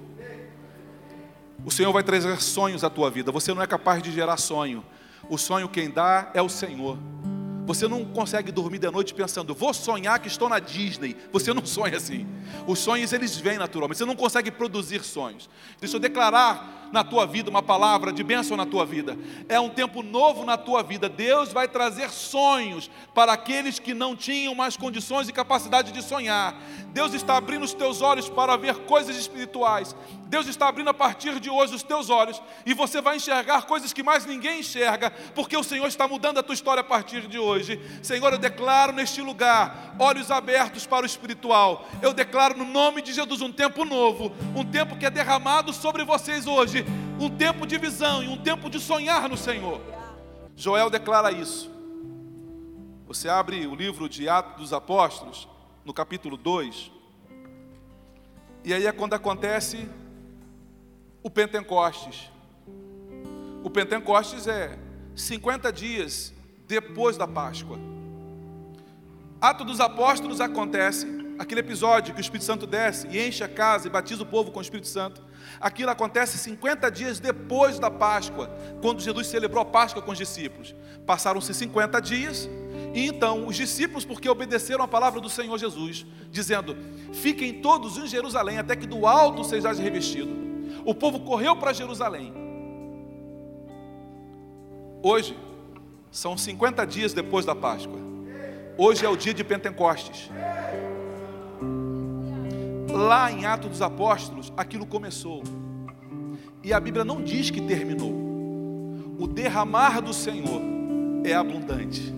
O 1.64 1.70
Senhor 1.70 1.92
vai 1.92 2.02
trazer 2.02 2.40
sonhos 2.40 2.82
à 2.82 2.90
tua 2.90 3.10
vida. 3.10 3.30
Você 3.30 3.54
não 3.54 3.62
é 3.62 3.66
capaz 3.66 4.02
de 4.02 4.10
gerar 4.10 4.36
sonho. 4.36 4.84
O 5.28 5.38
sonho 5.38 5.68
quem 5.68 5.90
dá 5.90 6.30
é 6.34 6.42
o 6.42 6.48
Senhor. 6.48 6.98
Você 7.68 7.86
não 7.86 8.02
consegue 8.02 8.50
dormir 8.50 8.78
de 8.78 8.90
noite 8.90 9.12
pensando, 9.12 9.54
vou 9.54 9.74
sonhar 9.74 10.18
que 10.20 10.26
estou 10.26 10.48
na 10.48 10.58
Disney. 10.58 11.14
Você 11.30 11.52
não 11.52 11.66
sonha 11.66 11.98
assim. 11.98 12.26
Os 12.66 12.78
sonhos 12.78 13.12
eles 13.12 13.36
vêm 13.36 13.58
naturalmente. 13.58 13.98
Você 13.98 14.06
não 14.06 14.16
consegue 14.16 14.50
produzir 14.50 15.04
sonhos. 15.04 15.50
Deixa 15.78 15.96
eu 15.96 16.00
declarar 16.00 16.77
na 16.92 17.04
tua 17.04 17.26
vida 17.26 17.50
uma 17.50 17.62
palavra 17.62 18.12
de 18.12 18.22
bênção 18.22 18.56
na 18.56 18.66
tua 18.66 18.84
vida. 18.84 19.18
É 19.48 19.58
um 19.60 19.68
tempo 19.68 20.02
novo 20.02 20.44
na 20.44 20.56
tua 20.56 20.82
vida. 20.82 21.08
Deus 21.08 21.52
vai 21.52 21.68
trazer 21.68 22.10
sonhos 22.10 22.90
para 23.14 23.32
aqueles 23.32 23.78
que 23.78 23.94
não 23.94 24.16
tinham 24.16 24.54
mais 24.54 24.76
condições 24.76 25.28
e 25.28 25.32
capacidade 25.32 25.92
de 25.92 26.02
sonhar. 26.02 26.54
Deus 26.92 27.14
está 27.14 27.36
abrindo 27.36 27.64
os 27.64 27.74
teus 27.74 28.00
olhos 28.00 28.28
para 28.28 28.56
ver 28.56 28.74
coisas 28.80 29.16
espirituais. 29.16 29.94
Deus 30.28 30.46
está 30.46 30.68
abrindo 30.68 30.90
a 30.90 30.94
partir 30.94 31.40
de 31.40 31.48
hoje 31.48 31.74
os 31.74 31.82
teus 31.82 32.10
olhos 32.10 32.40
e 32.66 32.74
você 32.74 33.00
vai 33.00 33.16
enxergar 33.16 33.62
coisas 33.62 33.94
que 33.94 34.02
mais 34.02 34.26
ninguém 34.26 34.60
enxerga, 34.60 35.10
porque 35.34 35.56
o 35.56 35.64
Senhor 35.64 35.86
está 35.86 36.06
mudando 36.06 36.38
a 36.38 36.42
tua 36.42 36.54
história 36.54 36.82
a 36.82 36.84
partir 36.84 37.26
de 37.26 37.38
hoje. 37.38 37.80
Senhor, 38.02 38.32
eu 38.32 38.38
declaro 38.38 38.92
neste 38.92 39.22
lugar 39.22 39.94
olhos 39.98 40.30
abertos 40.30 40.86
para 40.86 41.04
o 41.04 41.06
espiritual. 41.06 41.88
Eu 42.02 42.12
declaro 42.12 42.58
no 42.58 42.64
nome 42.64 43.00
de 43.00 43.12
Jesus 43.12 43.40
um 43.40 43.50
tempo 43.50 43.84
novo, 43.86 44.32
um 44.54 44.64
tempo 44.64 44.96
que 44.96 45.06
é 45.06 45.10
derramado 45.10 45.72
sobre 45.72 46.04
vocês 46.04 46.46
hoje, 46.46 46.77
um 47.20 47.30
tempo 47.30 47.66
de 47.66 47.78
visão 47.78 48.22
e 48.22 48.28
um 48.28 48.36
tempo 48.36 48.68
de 48.68 48.78
sonhar 48.80 49.28
no 49.28 49.36
Senhor. 49.36 49.80
Joel 50.56 50.90
declara 50.90 51.30
isso. 51.30 51.70
Você 53.06 53.28
abre 53.28 53.66
o 53.66 53.74
livro 53.74 54.08
de 54.08 54.28
Atos 54.28 54.60
dos 54.60 54.72
Apóstolos, 54.72 55.48
no 55.84 55.94
capítulo 55.94 56.36
2. 56.36 56.90
E 58.64 58.74
aí 58.74 58.86
é 58.86 58.92
quando 58.92 59.14
acontece 59.14 59.88
o 61.22 61.30
Pentecostes. 61.30 62.30
O 63.62 63.70
Pentecostes 63.70 64.46
é 64.46 64.78
50 65.14 65.72
dias 65.72 66.34
depois 66.66 67.16
da 67.16 67.26
Páscoa. 67.26 67.78
Ato 69.40 69.64
dos 69.64 69.80
Apóstolos 69.80 70.40
acontece, 70.40 71.06
aquele 71.38 71.60
episódio 71.60 72.12
que 72.12 72.20
o 72.20 72.22
Espírito 72.22 72.44
Santo 72.44 72.66
desce 72.66 73.06
e 73.08 73.26
enche 73.26 73.42
a 73.42 73.48
casa 73.48 73.86
e 73.86 73.90
batiza 73.90 74.22
o 74.22 74.26
povo 74.26 74.50
com 74.50 74.58
o 74.58 74.62
Espírito 74.62 74.88
Santo. 74.88 75.22
Aquilo 75.60 75.90
acontece 75.90 76.38
50 76.38 76.90
dias 76.90 77.20
depois 77.20 77.78
da 77.78 77.90
Páscoa, 77.90 78.50
quando 78.80 79.00
Jesus 79.00 79.26
celebrou 79.26 79.62
a 79.62 79.64
Páscoa 79.64 80.02
com 80.02 80.12
os 80.12 80.18
discípulos. 80.18 80.74
Passaram-se 81.06 81.52
50 81.52 82.00
dias, 82.00 82.48
e 82.94 83.06
então 83.06 83.46
os 83.46 83.56
discípulos, 83.56 84.04
porque 84.04 84.28
obedeceram 84.28 84.84
a 84.84 84.88
palavra 84.88 85.20
do 85.20 85.28
Senhor 85.28 85.58
Jesus, 85.58 86.06
dizendo: 86.30 86.76
Fiquem 87.12 87.60
todos 87.60 87.96
em 87.96 88.06
Jerusalém, 88.06 88.58
até 88.58 88.76
que 88.76 88.86
do 88.86 89.06
alto 89.06 89.44
sejais 89.44 89.78
revestido 89.78 90.48
o 90.84 90.94
povo 90.94 91.20
correu 91.20 91.54
para 91.54 91.72
Jerusalém. 91.72 92.32
Hoje, 95.02 95.36
são 96.10 96.36
50 96.36 96.86
dias 96.86 97.12
depois 97.12 97.44
da 97.44 97.54
Páscoa. 97.54 97.98
Hoje 98.76 99.04
é 99.04 99.08
o 99.08 99.16
dia 99.16 99.34
de 99.34 99.44
Pentecostes. 99.44 100.30
Lá 102.90 103.30
em 103.30 103.44
Atos 103.44 103.70
dos 103.70 103.82
Apóstolos, 103.82 104.52
aquilo 104.56 104.86
começou. 104.86 105.42
E 106.62 106.72
a 106.72 106.80
Bíblia 106.80 107.04
não 107.04 107.22
diz 107.22 107.50
que 107.50 107.60
terminou. 107.60 108.12
O 109.18 109.26
derramar 109.26 110.00
do 110.00 110.12
Senhor 110.12 110.60
é 111.24 111.34
abundante. 111.34 112.12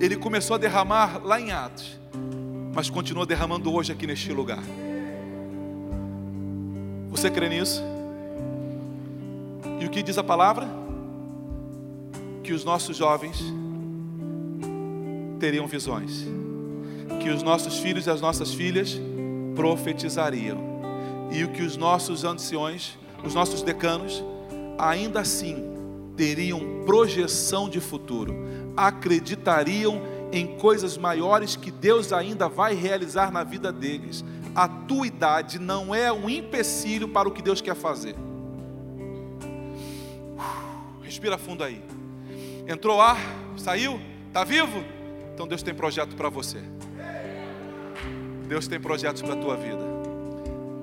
Ele 0.00 0.16
começou 0.16 0.54
a 0.54 0.58
derramar 0.58 1.20
lá 1.24 1.40
em 1.40 1.52
Atos, 1.52 1.98
mas 2.74 2.90
continua 2.90 3.24
derramando 3.24 3.72
hoje 3.72 3.92
aqui 3.92 4.06
neste 4.06 4.32
lugar. 4.32 4.62
Você 7.10 7.30
crê 7.30 7.48
nisso? 7.48 7.82
E 9.80 9.86
o 9.86 9.90
que 9.90 10.02
diz 10.02 10.18
a 10.18 10.24
palavra? 10.24 10.68
Que 12.42 12.52
os 12.52 12.64
nossos 12.64 12.96
jovens 12.96 13.42
teriam 15.38 15.66
visões, 15.66 16.26
que 17.20 17.30
os 17.30 17.42
nossos 17.42 17.78
filhos 17.78 18.06
e 18.06 18.10
as 18.10 18.20
nossas 18.20 18.52
filhas 18.52 19.00
profetizariam, 19.54 20.58
e 21.30 21.44
o 21.44 21.48
que 21.48 21.62
os 21.62 21.76
nossos 21.76 22.24
anciões, 22.24 22.98
os 23.24 23.34
nossos 23.34 23.62
decanos, 23.62 24.22
ainda 24.78 25.20
assim 25.20 25.72
teriam 26.16 26.84
projeção 26.84 27.68
de 27.68 27.80
futuro, 27.80 28.34
acreditariam 28.76 30.00
em 30.32 30.58
coisas 30.58 30.98
maiores 30.98 31.56
que 31.56 31.70
Deus 31.70 32.12
ainda 32.12 32.48
vai 32.48 32.74
realizar 32.74 33.32
na 33.32 33.44
vida 33.44 33.72
deles, 33.72 34.24
a 34.54 34.68
tua 34.68 35.06
idade 35.06 35.58
não 35.58 35.94
é 35.94 36.12
um 36.12 36.28
empecilho 36.28 37.08
para 37.08 37.28
o 37.28 37.32
que 37.32 37.42
Deus 37.42 37.60
quer 37.60 37.74
fazer. 37.74 38.14
Respira 41.02 41.38
fundo 41.38 41.62
aí. 41.62 41.82
Entrou 42.66 43.00
ar, 43.00 43.18
saiu, 43.56 44.00
está 44.28 44.44
vivo? 44.44 44.84
Então 45.32 45.46
Deus 45.46 45.62
tem 45.62 45.74
projeto 45.74 46.14
para 46.16 46.28
você. 46.28 46.58
Deus 48.48 48.68
tem 48.68 48.78
projetos 48.78 49.22
para 49.22 49.34
a 49.34 49.36
tua 49.36 49.56
vida. 49.56 49.82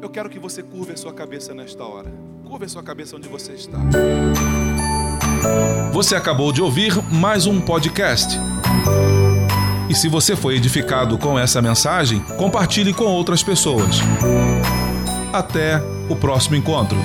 Eu 0.02 0.10
quero 0.10 0.30
que 0.30 0.40
você 0.40 0.64
curve 0.64 0.94
a 0.94 0.98
sua 0.98 1.14
cabeça 1.14 1.54
nesta 1.54 1.84
hora. 1.84 2.12
Curve 2.44 2.66
a 2.66 2.70
sua 2.70 2.84
cabeça 2.84 3.16
onde 3.16 3.30
você 3.30 3.54
está. 3.54 3.78
Você 5.94 6.16
acabou 6.16 6.52
de 6.52 6.62
ouvir 6.62 6.94
mais 7.12 7.46
um 7.46 7.62
podcast. 7.62 8.38
E 9.88 9.94
se 9.94 10.08
você 10.08 10.36
foi 10.36 10.56
edificado 10.56 11.18
com 11.18 11.38
essa 11.38 11.62
mensagem, 11.62 12.20
compartilhe 12.38 12.94
com 12.94 13.06
outras 13.06 13.44
pessoas. 13.44 14.00
Até 15.32 15.82
o 16.10 16.16
próximo 16.16 16.56
encontro. 16.56 16.98